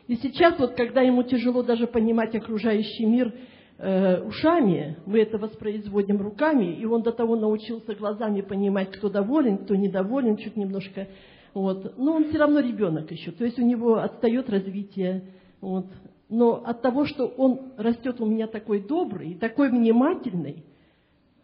И 0.07 0.16
сейчас, 0.16 0.59
вот, 0.59 0.74
когда 0.74 1.03
ему 1.03 1.22
тяжело 1.22 1.62
даже 1.62 1.87
понимать 1.87 2.35
окружающий 2.35 3.05
мир 3.05 3.35
э, 3.76 4.22
ушами, 4.22 4.96
мы 5.05 5.20
это 5.20 5.37
воспроизводим 5.37 6.22
руками, 6.22 6.74
и 6.74 6.87
он 6.87 7.03
до 7.03 7.12
того 7.12 7.37
научился 7.37 7.94
глазами 7.94 8.40
понимать, 8.40 8.90
кто 8.92 9.11
доволен, 9.11 9.59
кто 9.59 9.76
недоволен, 9.76 10.38
чуть 10.38 10.57
немножко 10.57 11.07
вот. 11.54 11.98
Но 11.98 12.14
он 12.14 12.28
все 12.28 12.38
равно 12.38 12.60
ребенок 12.60 13.10
еще, 13.10 13.32
то 13.32 13.44
есть 13.44 13.58
у 13.58 13.64
него 13.64 13.96
отстает 13.96 14.48
развитие. 14.50 15.24
Вот. 15.60 15.86
Но 16.28 16.62
от 16.64 16.80
того, 16.80 17.06
что 17.06 17.26
он 17.26 17.72
растет 17.76 18.20
у 18.20 18.26
меня 18.26 18.46
такой 18.46 18.80
добрый, 18.86 19.34
такой 19.34 19.70
внимательный, 19.70 20.64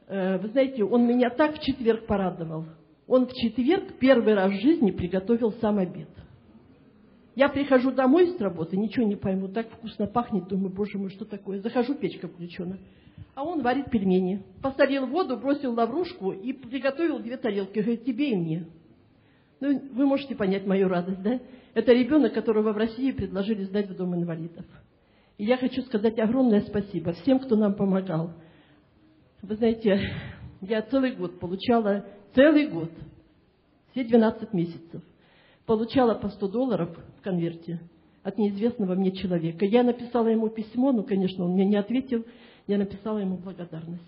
э, 0.07 0.39
вы 0.39 0.49
знаете, 0.49 0.85
он 0.85 1.07
меня 1.07 1.31
так 1.31 1.57
в 1.57 1.61
четверг 1.61 2.07
порадовал. 2.07 2.67
Он 3.09 3.27
в 3.27 3.33
четверг 3.33 3.95
первый 3.99 4.35
раз 4.35 4.53
в 4.53 4.61
жизни 4.61 4.91
приготовил 4.91 5.53
сам 5.61 5.79
обед. 5.79 6.09
Я 7.35 7.49
прихожу 7.49 7.93
домой 7.93 8.29
с 8.29 8.41
работы, 8.41 8.77
ничего 8.77 9.07
не 9.07 9.17
пойму, 9.17 9.49
так 9.49 9.69
вкусно 9.71 10.07
пахнет, 10.07 10.49
думаю, 10.49 10.73
боже 10.73 10.99
мой, 10.99 11.11
что 11.11 11.25
такое? 11.25 11.61
Захожу, 11.61 11.95
печка 11.95 12.29
включена. 12.29 12.79
А 13.35 13.45
он 13.45 13.63
варит 13.63 13.91
пельмени. 13.91 14.43
Посолил 14.63 15.07
воду, 15.07 15.37
бросил 15.37 15.75
лаврушку 15.75 16.33
и 16.33 16.53
приготовил 16.55 17.19
две 17.19 17.37
тарелки. 17.37 17.79
Говорит, 17.79 18.05
тебе 18.05 18.31
и 18.31 18.37
мне. 18.37 18.67
Ну, 19.61 19.81
вы 19.93 20.07
можете 20.07 20.35
понять 20.35 20.67
мою 20.67 20.89
радость, 20.89 21.23
да? 21.23 21.41
Это 21.75 21.93
ребенок, 21.93 22.35
которого 22.35 22.73
в 22.73 22.77
России 22.77 23.11
предложили 23.11 23.65
сдать 23.65 23.89
в 23.89 23.97
Дом 23.97 24.15
инвалидов. 24.15 24.65
И 25.39 25.45
я 25.45 25.57
хочу 25.57 25.83
сказать 25.83 26.19
огромное 26.19 26.63
спасибо 26.63 27.13
всем, 27.13 27.39
кто 27.39 27.57
нам 27.57 27.75
помогал. 27.75 28.33
Вы 29.43 29.57
знаете, 29.57 30.01
я 30.61 30.83
целый 30.83 31.13
год 31.15 31.39
получала, 31.39 32.07
целый 32.35 32.69
год, 32.69 32.91
все 33.91 34.05
12 34.05 34.53
месяцев, 34.53 35.03
получала 35.67 36.15
по 36.15 36.29
100 36.29 36.49
долларов 36.49 36.97
в 37.19 37.23
конверте 37.23 37.81
от 38.23 38.39
неизвестного 38.39 38.95
мне 38.95 39.13
человека. 39.13 39.65
Я 39.65 39.83
написала 39.83 40.29
ему 40.29 40.49
письмо, 40.49 40.93
ну, 40.93 41.05
конечно, 41.05 41.45
он 41.45 41.53
мне 41.53 41.65
не 41.65 41.77
ответил, 41.77 42.25
я 42.67 42.79
написала 42.79 43.19
ему 43.19 43.37
благодарность. 43.37 44.03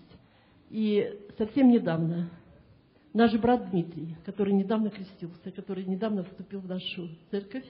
И 0.69 1.07
совсем 1.37 1.69
недавно 1.69 2.29
Наш 3.13 3.33
брат 3.39 3.71
Дмитрий, 3.71 4.15
который 4.23 4.53
недавно 4.53 4.91
крестился, 4.91 5.51
который 5.51 5.83
недавно 5.85 6.23
вступил 6.23 6.59
в 6.59 6.67
нашу 6.67 7.09
церковь, 7.31 7.65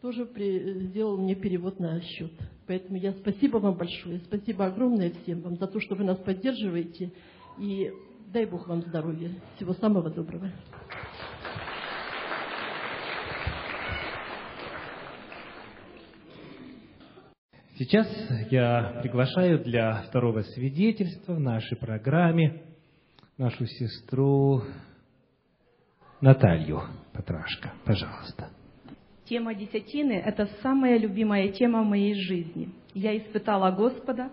тоже 0.00 0.26
при, 0.26 0.86
сделал 0.86 1.16
мне 1.16 1.36
перевод 1.36 1.78
на 1.78 2.00
счет. 2.00 2.32
Поэтому 2.66 2.98
я 2.98 3.12
спасибо 3.12 3.58
вам 3.58 3.76
большое, 3.76 4.18
спасибо 4.24 4.66
огромное 4.66 5.12
всем 5.22 5.42
вам 5.42 5.56
за 5.56 5.68
то, 5.68 5.78
что 5.78 5.94
вы 5.94 6.02
нас 6.02 6.18
поддерживаете. 6.18 7.12
И 7.60 7.92
дай 8.32 8.44
Бог 8.46 8.66
вам 8.66 8.82
здоровья. 8.82 9.30
Всего 9.56 9.74
самого 9.74 10.10
доброго. 10.10 10.50
Сейчас 17.76 18.08
я 18.50 18.98
приглашаю 19.02 19.62
для 19.62 20.02
второго 20.02 20.42
свидетельства 20.42 21.34
в 21.34 21.40
нашей 21.40 21.76
программе 21.76 22.71
нашу 23.38 23.66
сестру 23.66 24.62
Наталью 26.20 26.82
Петрашко. 27.12 27.72
Пожалуйста. 27.84 28.50
Тема 29.24 29.54
десятины– 29.54 30.12
это 30.24 30.48
самая 30.62 30.98
любимая 30.98 31.48
тема 31.48 31.82
в 31.82 31.86
моей 31.86 32.14
жизни. 32.14 32.70
Я 32.92 33.16
испытала 33.16 33.70
Господа, 33.70 34.30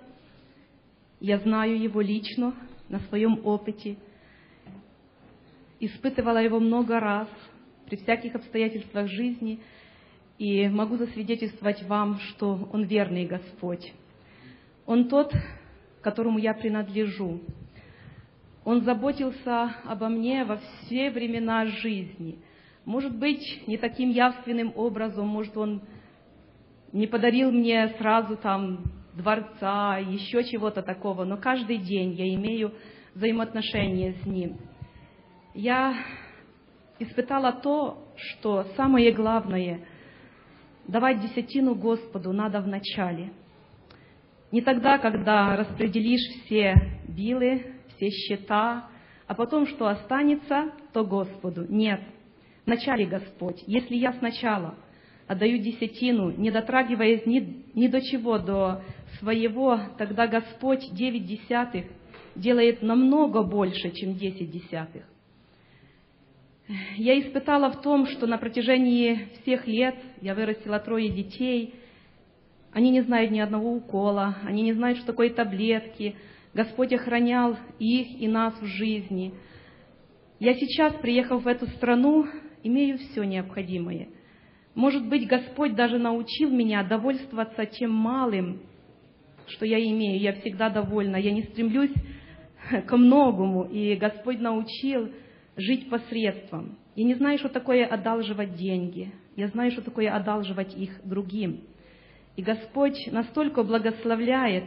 я 1.20 1.40
знаю 1.40 1.80
Его 1.82 2.02
лично, 2.02 2.54
на 2.90 3.00
своем 3.02 3.40
опыте, 3.46 3.98
испытывала 5.80 6.40
Его 6.40 6.60
много 6.60 7.00
раз, 7.00 7.30
при 7.86 7.96
всяких 7.96 8.36
обстоятельствах 8.36 9.08
жизни, 9.08 9.62
и 10.38 10.68
могу 10.68 10.98
засвидетельствовать 10.98 11.84
вам, 11.84 12.20
что 12.20 12.70
Он 12.74 12.84
верный 12.84 13.26
Господь. 13.26 13.94
Он 14.86 15.08
тот, 15.08 15.34
которому 16.02 16.40
я 16.40 16.54
принадлежу. 16.54 17.42
Он 18.70 18.82
заботился 18.84 19.74
обо 19.84 20.10
мне 20.10 20.44
во 20.44 20.58
все 20.58 21.10
времена 21.10 21.66
жизни. 21.66 22.38
Может 22.86 23.18
быть, 23.18 23.64
не 23.66 23.80
таким 23.80 24.12
явственным 24.12 24.74
образом, 24.76 25.28
может, 25.28 25.58
Он 25.58 25.82
не 26.92 27.08
подарил 27.08 27.52
мне 27.52 27.88
сразу 27.98 28.38
там 28.38 28.84
дворца, 29.16 29.98
еще 29.98 30.44
чего-то 30.44 30.84
такого, 30.84 31.24
но 31.24 31.38
каждый 31.38 31.78
день 31.78 32.14
я 32.14 32.32
имею 32.36 32.76
взаимоотношения 33.16 34.14
с 34.22 34.26
Ним. 34.28 34.58
Я 35.56 35.96
испытала 37.00 37.52
то, 37.52 38.08
что 38.18 38.68
самое 38.78 39.12
главное– 39.12 39.84
давать 40.88 41.22
десятину 41.22 41.74
Господу 41.74 42.34
надо 42.34 42.62
в 42.62 42.68
начале. 42.68 43.34
Не 44.52 44.62
тогда, 44.62 45.00
когда 45.00 45.56
распределишь 45.56 46.44
все 46.46 46.76
билы, 47.08 47.79
все 48.00 48.10
счета, 48.10 48.88
а 49.28 49.36
потом, 49.36 49.68
что 49.68 49.88
останется, 49.88 50.72
то 50.94 51.06
Господу. 51.06 51.66
Нет. 51.68 52.02
Вначале 52.66 53.06
Господь. 53.06 53.62
Если 53.68 53.96
я 53.96 54.14
сначала 54.14 54.76
отдаю 55.28 55.60
десятину, 55.60 56.32
не 56.32 56.50
дотрагиваясь 56.50 57.26
ни, 57.26 57.64
ни 57.76 57.88
до 57.88 58.02
чего, 58.02 58.40
до 58.40 58.82
своего, 59.20 59.80
тогда 59.98 60.28
Господь 60.28 60.92
девять 60.94 61.26
десятых 61.26 61.86
делает 62.36 62.82
намного 62.82 63.44
больше, 63.44 63.92
чем 63.92 64.16
10 64.16 64.50
десятых. 64.50 65.04
Я 66.96 67.20
испытала 67.20 67.72
в 67.72 67.82
том, 67.82 68.06
что 68.06 68.28
на 68.28 68.38
протяжении 68.38 69.28
всех 69.42 69.68
лет 69.68 69.96
я 70.22 70.36
вырастила 70.36 70.80
трое 70.80 71.10
детей. 71.10 71.74
Они 72.72 72.92
не 72.92 73.02
знают 73.02 73.32
ни 73.32 73.40
одного 73.40 73.74
укола, 73.74 74.38
они 74.46 74.62
не 74.62 74.74
знают, 74.74 75.00
что 75.00 75.08
такое 75.08 75.32
таблетки. 75.32 76.16
Господь 76.54 76.94
охранял 76.94 77.58
их 77.78 78.22
и 78.22 78.28
нас 78.28 78.60
в 78.60 78.66
жизни. 78.66 79.34
Я 80.40 80.54
сейчас, 80.56 80.94
приехав 80.96 81.44
в 81.44 81.48
эту 81.48 81.68
страну, 81.68 82.26
имею 82.64 82.98
все 82.98 83.24
необходимое. 83.24 84.10
Может 84.76 85.08
быть, 85.08 85.28
Господь 85.28 85.76
даже 85.76 85.98
научил 85.98 86.50
меня 86.50 86.84
довольствоваться 86.84 87.66
тем 87.66 87.92
малым, 87.92 88.62
что 89.48 89.66
я 89.66 89.80
имею. 89.80 90.20
Я 90.20 90.34
всегда 90.34 90.70
довольна. 90.70 91.18
Я 91.18 91.32
не 91.32 91.44
стремлюсь 91.44 91.94
ко 92.88 92.98
многому. 92.98 93.64
И 93.66 93.96
Господь 93.96 94.40
научил 94.40 95.10
жить 95.58 95.90
посредством. 95.90 96.78
Я 96.96 97.06
не 97.06 97.16
знаю, 97.16 97.38
что 97.38 97.50
такое 97.50 97.86
одалживать 97.86 98.56
деньги. 98.56 99.12
Я 99.36 99.48
знаю, 99.48 99.72
что 99.72 99.82
такое 99.82 100.14
одалживать 100.14 100.76
их 100.76 101.00
другим. 101.04 101.62
И 102.36 102.42
Господь 102.42 102.98
настолько 103.12 103.64
благословляет, 103.64 104.66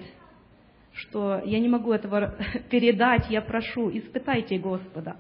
что 0.95 1.41
я 1.45 1.59
не 1.59 1.69
могу 1.69 1.93
этого 1.93 2.37
передать. 2.71 3.31
Я 3.31 3.43
прошу, 3.43 3.91
испытайте 3.91 4.59
Господа. 4.59 5.17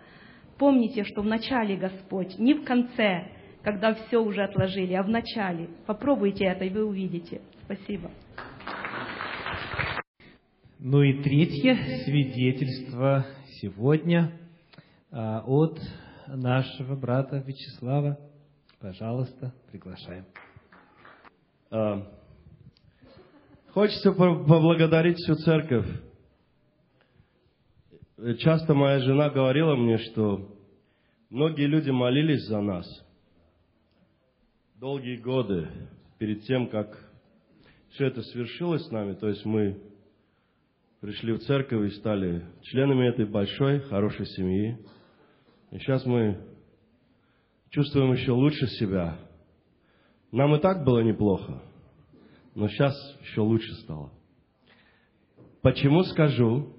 Помните, 0.59 1.05
что 1.05 1.23
в 1.23 1.27
начале 1.27 1.77
Господь, 1.77 2.39
не 2.39 2.55
в 2.55 2.65
конце, 2.65 3.29
когда 3.63 3.95
все 3.95 4.23
уже 4.23 4.43
отложили, 4.43 4.95
а 4.95 5.03
в 5.03 5.09
начале. 5.09 5.69
Попробуйте 5.87 6.45
это, 6.45 6.65
и 6.65 6.71
вы 6.71 6.85
увидите. 6.85 7.41
Спасибо. 7.65 8.11
Ну 10.79 11.03
и 11.03 11.23
третье 11.23 11.77
свидетельство 12.05 13.25
сегодня 13.61 14.33
а, 15.11 15.43
от 15.47 15.81
нашего 16.27 16.97
брата 16.97 17.43
Вячеслава. 17.47 18.19
Пожалуйста, 18.81 19.55
приглашаем. 19.71 20.25
Хочется 23.73 24.13
поблагодарить 24.13 25.17
всю 25.17 25.35
церковь. 25.37 25.87
Часто 28.39 28.75
моя 28.75 29.01
жена 29.01 29.31
говорила 29.31 29.75
мне, 29.75 29.99
что 29.99 30.55
многие 31.31 31.67
люди 31.67 31.91
молились 31.91 32.47
за 32.47 32.61
нас 32.61 32.87
долгие 34.83 35.17
годы 35.17 35.69
перед 36.19 36.43
тем, 36.43 36.67
как 36.67 36.99
все 37.91 38.07
это 38.07 38.21
свершилось 38.23 38.85
с 38.85 38.91
нами, 38.91 39.15
то 39.15 39.29
есть 39.29 39.45
мы 39.45 39.81
пришли 41.01 41.33
в 41.33 41.39
церковь 41.39 41.93
и 41.93 41.95
стали 41.97 42.45
членами 42.63 43.09
этой 43.09 43.25
большой, 43.25 43.81
хорошей 43.81 44.27
семьи. 44.27 44.77
И 45.71 45.79
сейчас 45.79 46.05
мы 46.05 46.37
чувствуем 47.71 48.13
еще 48.13 48.33
лучше 48.33 48.67
себя. 48.67 49.17
Нам 50.31 50.57
и 50.57 50.61
так 50.61 50.85
было 50.85 50.99
неплохо, 51.01 51.63
но 52.55 52.69
сейчас 52.69 52.95
еще 53.23 53.41
лучше 53.41 53.73
стало. 53.83 54.13
Почему 55.63 56.03
скажу? 56.05 56.75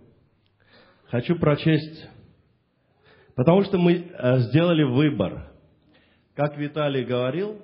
Хочу 1.05 1.37
прочесть, 1.37 2.07
потому 3.35 3.63
что 3.63 3.77
мы 3.77 3.93
э, 3.93 4.39
сделали 4.39 4.83
выбор. 4.83 5.51
Как 6.35 6.57
Виталий 6.57 7.05
говорил, 7.05 7.61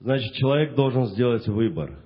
значит, 0.00 0.32
человек 0.34 0.74
должен 0.74 1.06
сделать 1.06 1.46
выбор. 1.46 2.02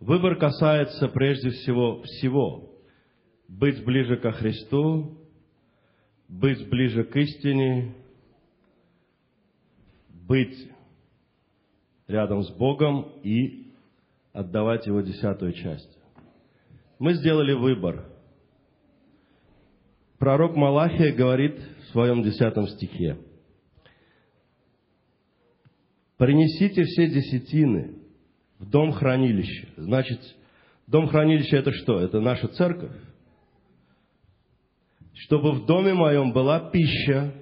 Выбор 0.00 0.36
касается 0.36 1.08
прежде 1.08 1.50
всего 1.50 2.02
всего. 2.02 2.70
Быть 3.48 3.84
ближе 3.84 4.16
ко 4.16 4.32
Христу, 4.32 5.18
быть 6.28 6.68
ближе 6.68 7.04
к 7.04 7.14
истине, 7.16 7.94
быть 10.08 10.73
рядом 12.06 12.42
с 12.42 12.50
Богом 12.50 13.12
и 13.22 13.72
отдавать 14.32 14.86
Его 14.86 15.00
десятую 15.00 15.52
часть. 15.52 15.98
Мы 16.98 17.14
сделали 17.14 17.52
выбор. 17.52 18.06
Пророк 20.18 20.56
Малахия 20.56 21.12
говорит 21.12 21.58
в 21.58 21.92
своем 21.92 22.22
десятом 22.22 22.66
стихе, 22.68 23.18
«Принесите 26.16 26.84
все 26.84 27.08
десятины 27.08 27.98
в 28.58 28.70
дом 28.70 28.92
хранилища. 28.92 29.68
Значит, 29.76 30.20
дом 30.86 31.08
хранилища 31.08 31.56
это 31.56 31.72
что? 31.72 32.00
Это 32.00 32.20
наша 32.20 32.48
церковь. 32.48 32.92
Чтобы 35.12 35.52
в 35.52 35.66
доме 35.66 35.94
моем 35.94 36.32
была 36.32 36.70
пища. 36.70 37.34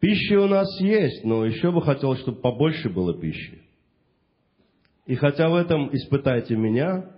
Пища 0.00 0.40
у 0.40 0.46
нас 0.46 0.80
есть, 0.80 1.24
но 1.24 1.44
еще 1.44 1.72
бы 1.72 1.82
хотелось, 1.82 2.20
чтобы 2.20 2.40
побольше 2.40 2.88
было 2.88 3.18
пищи. 3.18 3.62
И 5.06 5.14
хотя 5.16 5.48
в 5.48 5.54
этом 5.54 5.94
испытайте 5.94 6.54
меня, 6.54 7.10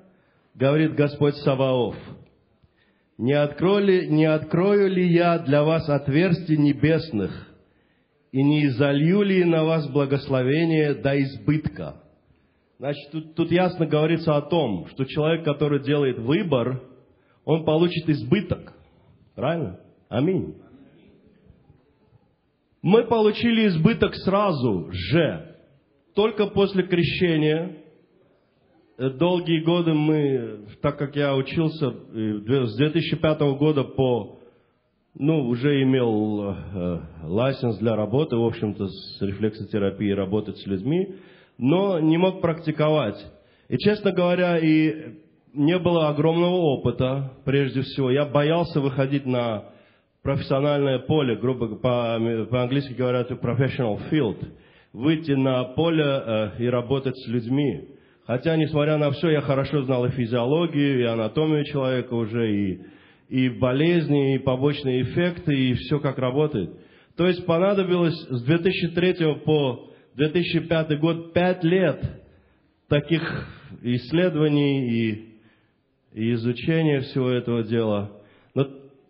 говорит 0.54 0.94
Господь 0.94 1.34
Саваоф, 1.36 1.96
не 3.18 3.34
открою, 3.34 3.84
ли, 3.84 4.08
не 4.08 4.24
открою 4.24 4.88
ли 4.88 5.12
я 5.12 5.38
для 5.40 5.62
вас 5.62 5.88
отверстий 5.88 6.56
небесных, 6.56 7.48
и 8.32 8.42
не 8.42 8.66
изолью 8.66 9.22
ли 9.22 9.44
на 9.44 9.64
вас 9.64 9.90
благословение 9.90 10.94
до 10.94 11.20
избытка? 11.20 12.00
Значит, 12.78 13.10
тут, 13.10 13.34
тут 13.34 13.50
ясно 13.50 13.84
говорится 13.86 14.36
о 14.36 14.42
том, 14.42 14.86
что 14.86 15.04
человек, 15.04 15.44
который 15.44 15.82
делает 15.82 16.18
выбор, 16.18 16.82
он 17.44 17.64
получит 17.66 18.08
избыток. 18.08 18.72
Правильно? 19.34 19.80
Аминь. 20.08 20.54
Мы 22.82 23.04
получили 23.04 23.66
избыток 23.68 24.14
сразу 24.16 24.90
же, 24.90 25.56
только 26.14 26.46
после 26.46 26.84
крещения. 26.84 27.76
Э, 28.96 29.10
долгие 29.10 29.60
годы 29.60 29.92
мы, 29.92 30.66
так 30.80 30.98
как 30.98 31.14
я 31.14 31.34
учился 31.34 31.88
э, 31.88 32.64
с 32.66 32.76
2005 32.76 33.40
года 33.58 33.84
по, 33.84 34.38
ну, 35.14 35.46
уже 35.48 35.82
имел 35.82 36.54
э, 36.54 37.00
лайсенс 37.24 37.76
для 37.78 37.96
работы, 37.96 38.36
в 38.36 38.44
общем-то, 38.44 38.86
с 38.88 39.20
рефлексотерапией 39.20 40.14
работать 40.14 40.56
с 40.56 40.66
людьми, 40.66 41.16
но 41.58 42.00
не 42.00 42.16
мог 42.16 42.40
практиковать. 42.40 43.22
И, 43.68 43.76
честно 43.76 44.10
говоря, 44.10 44.58
и 44.58 45.16
не 45.52 45.78
было 45.78 46.08
огромного 46.08 46.56
опыта, 46.56 47.32
прежде 47.44 47.82
всего. 47.82 48.10
Я 48.10 48.24
боялся 48.24 48.80
выходить 48.80 49.26
на 49.26 49.64
профессиональное 50.22 50.98
поле, 51.00 51.36
грубо 51.36 51.68
по- 51.76 52.46
по-английски 52.50 52.92
говорят 52.92 53.30
professional 53.30 54.00
field, 54.10 54.36
выйти 54.92 55.32
на 55.32 55.64
поле 55.64 56.04
э, 56.04 56.50
и 56.58 56.66
работать 56.66 57.16
с 57.16 57.28
людьми. 57.28 57.88
Хотя, 58.26 58.56
несмотря 58.56 58.96
на 58.96 59.10
все, 59.10 59.30
я 59.30 59.40
хорошо 59.40 59.82
знал 59.82 60.04
и 60.04 60.10
физиологию, 60.10 61.00
и 61.00 61.04
анатомию 61.04 61.64
человека 61.64 62.14
уже, 62.14 62.52
и, 62.54 62.80
и 63.28 63.48
болезни, 63.48 64.34
и 64.34 64.38
побочные 64.38 65.02
эффекты, 65.02 65.54
и 65.54 65.74
все 65.74 65.98
как 66.00 66.18
работает. 66.18 66.70
То 67.16 67.26
есть 67.26 67.44
понадобилось 67.44 68.14
с 68.28 68.42
2003 68.42 69.42
по 69.44 69.90
2005 70.14 71.00
год 71.00 71.32
5 71.32 71.64
лет 71.64 72.02
таких 72.88 73.48
исследований 73.82 74.88
и, 74.90 75.34
и 76.12 76.32
изучения 76.34 77.00
всего 77.00 77.30
этого 77.30 77.62
дела. 77.62 78.19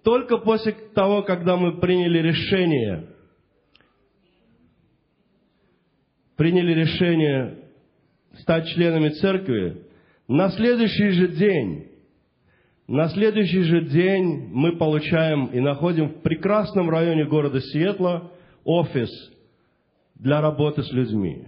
Только 0.02 0.38
после 0.38 0.72
того, 0.94 1.22
когда 1.22 1.56
мы 1.56 1.78
приняли 1.78 2.18
решение, 2.18 3.06
приняли 6.36 6.72
решение 6.72 7.58
стать 8.38 8.68
членами 8.68 9.10
церкви, 9.10 9.86
на 10.26 10.48
следующий 10.50 11.10
же 11.10 11.28
день, 11.28 11.88
на 12.86 13.08
следующий 13.08 13.62
же 13.62 13.82
день 13.82 14.48
мы 14.52 14.76
получаем 14.76 15.46
и 15.46 15.60
находим 15.60 16.08
в 16.08 16.22
прекрасном 16.22 16.88
районе 16.88 17.24
города 17.24 17.60
Сиэтла 17.60 18.32
офис– 18.64 19.10
для 20.20 20.40
работы 20.42 20.82
с 20.82 20.92
людьми. 20.92 21.46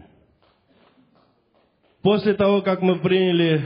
После 2.01 2.35
того, 2.35 2.63
как 2.63 2.81
мы 2.81 2.99
приняли, 3.01 3.65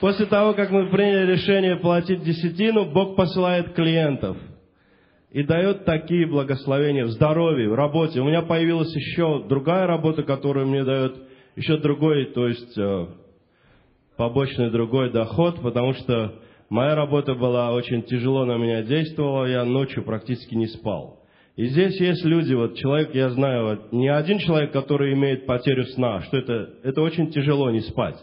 после 0.00 0.26
того, 0.26 0.54
как 0.54 0.70
мы 0.70 0.88
приняли 0.90 1.32
решение 1.32 1.76
платить 1.76 2.22
десятину, 2.22 2.92
Бог 2.92 3.16
посылает 3.16 3.74
клиентов 3.74 4.36
и 5.30 5.42
дает 5.42 5.84
такие 5.84 6.26
благословения 6.26 7.04
в 7.04 7.10
здоровье, 7.10 7.68
в 7.68 7.74
работе. 7.74 8.20
У 8.20 8.24
меня 8.24 8.42
появилась 8.42 8.94
еще 8.94 9.44
другая 9.48 9.86
работа, 9.86 10.22
которая 10.22 10.64
мне 10.64 10.84
дает 10.84 11.16
еще 11.56 11.76
другой, 11.78 12.26
то 12.26 12.46
есть 12.46 12.78
э, 12.78 13.06
побочный 14.16 14.70
другой 14.70 15.10
доход, 15.10 15.60
потому 15.60 15.92
что 15.94 16.34
моя 16.70 16.94
работа 16.94 17.34
была 17.34 17.72
очень 17.72 18.02
тяжело 18.02 18.44
на 18.44 18.56
меня 18.56 18.82
действовала, 18.82 19.46
я 19.46 19.64
ночью 19.64 20.04
практически 20.04 20.54
не 20.54 20.66
спал. 20.66 21.18
И 21.56 21.66
здесь 21.66 22.00
есть 22.00 22.24
люди, 22.24 22.54
вот 22.54 22.76
человек, 22.76 23.14
я 23.14 23.30
знаю, 23.30 23.64
вот, 23.66 23.92
не 23.92 24.08
один 24.08 24.38
человек, 24.38 24.70
который 24.72 25.14
имеет 25.14 25.44
потерю 25.44 25.84
сна, 25.86 26.22
что 26.22 26.36
это, 26.36 26.70
это 26.84 27.02
очень 27.02 27.32
тяжело 27.32 27.70
не 27.70 27.80
спать. 27.80 28.16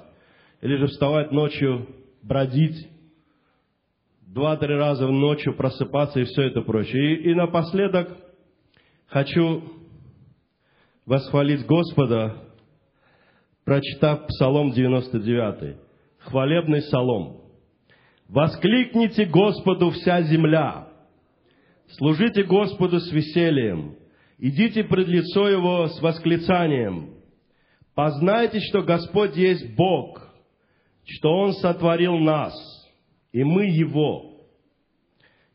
Или 0.61 0.77
же 0.77 0.87
вставать 0.87 1.31
ночью, 1.31 1.87
бродить, 2.21 2.89
два-три 4.21 4.75
раза 4.75 5.07
ночью 5.07 5.55
просыпаться 5.55 6.19
и 6.19 6.25
все 6.25 6.43
это 6.43 6.61
прочее. 6.61 7.15
И, 7.15 7.31
и 7.31 7.33
напоследок 7.33 8.09
хочу 9.07 9.63
восхвалить 11.05 11.65
Господа, 11.65 12.35
прочитав 13.63 14.27
Псалом 14.27 14.71
99, 14.71 15.77
хвалебный 16.19 16.81
псалом. 16.81 17.41
«Воскликните 18.27 19.25
Господу 19.25 19.91
вся 19.91 20.23
земля, 20.23 20.87
служите 21.89 22.43
Господу 22.43 22.99
с 22.99 23.11
весельем, 23.11 23.95
идите 24.39 24.83
пред 24.83 25.07
лицо 25.07 25.47
Его 25.47 25.87
с 25.87 26.01
восклицанием, 26.01 27.13
познайте, 27.93 28.59
что 28.61 28.81
Господь 28.81 29.35
есть 29.37 29.75
Бог, 29.75 30.24
что 31.05 31.29
Он 31.31 31.53
сотворил 31.53 32.17
нас, 32.17 32.53
и 33.31 33.43
мы 33.43 33.65
Его, 33.65 34.33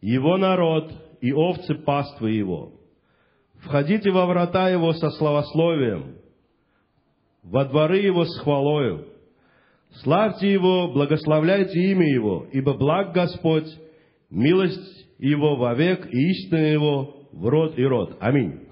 Его 0.01 0.36
народ 0.36 0.92
и 1.20 1.32
овцы 1.32 1.74
паствы 1.74 2.32
Его. 2.32 2.72
Входите 3.61 4.11
во 4.11 4.26
врата 4.26 4.70
Его 4.70 4.92
со 4.92 5.11
славословием, 5.11 6.16
во 7.42 7.64
дворы 7.64 7.98
Его 7.98 8.24
с 8.24 8.38
хвалою. 8.40 9.07
Славьте 10.03 10.53
Его, 10.53 10.88
благословляйте 10.92 11.78
имя 11.90 12.09
Его, 12.09 12.46
ибо 12.53 12.74
благ 12.74 13.12
Господь, 13.12 13.68
милость 14.30 15.07
Его 15.18 15.57
вовек 15.57 16.07
и 16.12 16.30
истина 16.30 16.72
Его 16.72 17.26
в 17.32 17.46
род 17.46 17.78
и 17.78 17.84
род. 17.84 18.16
Аминь. 18.20 18.69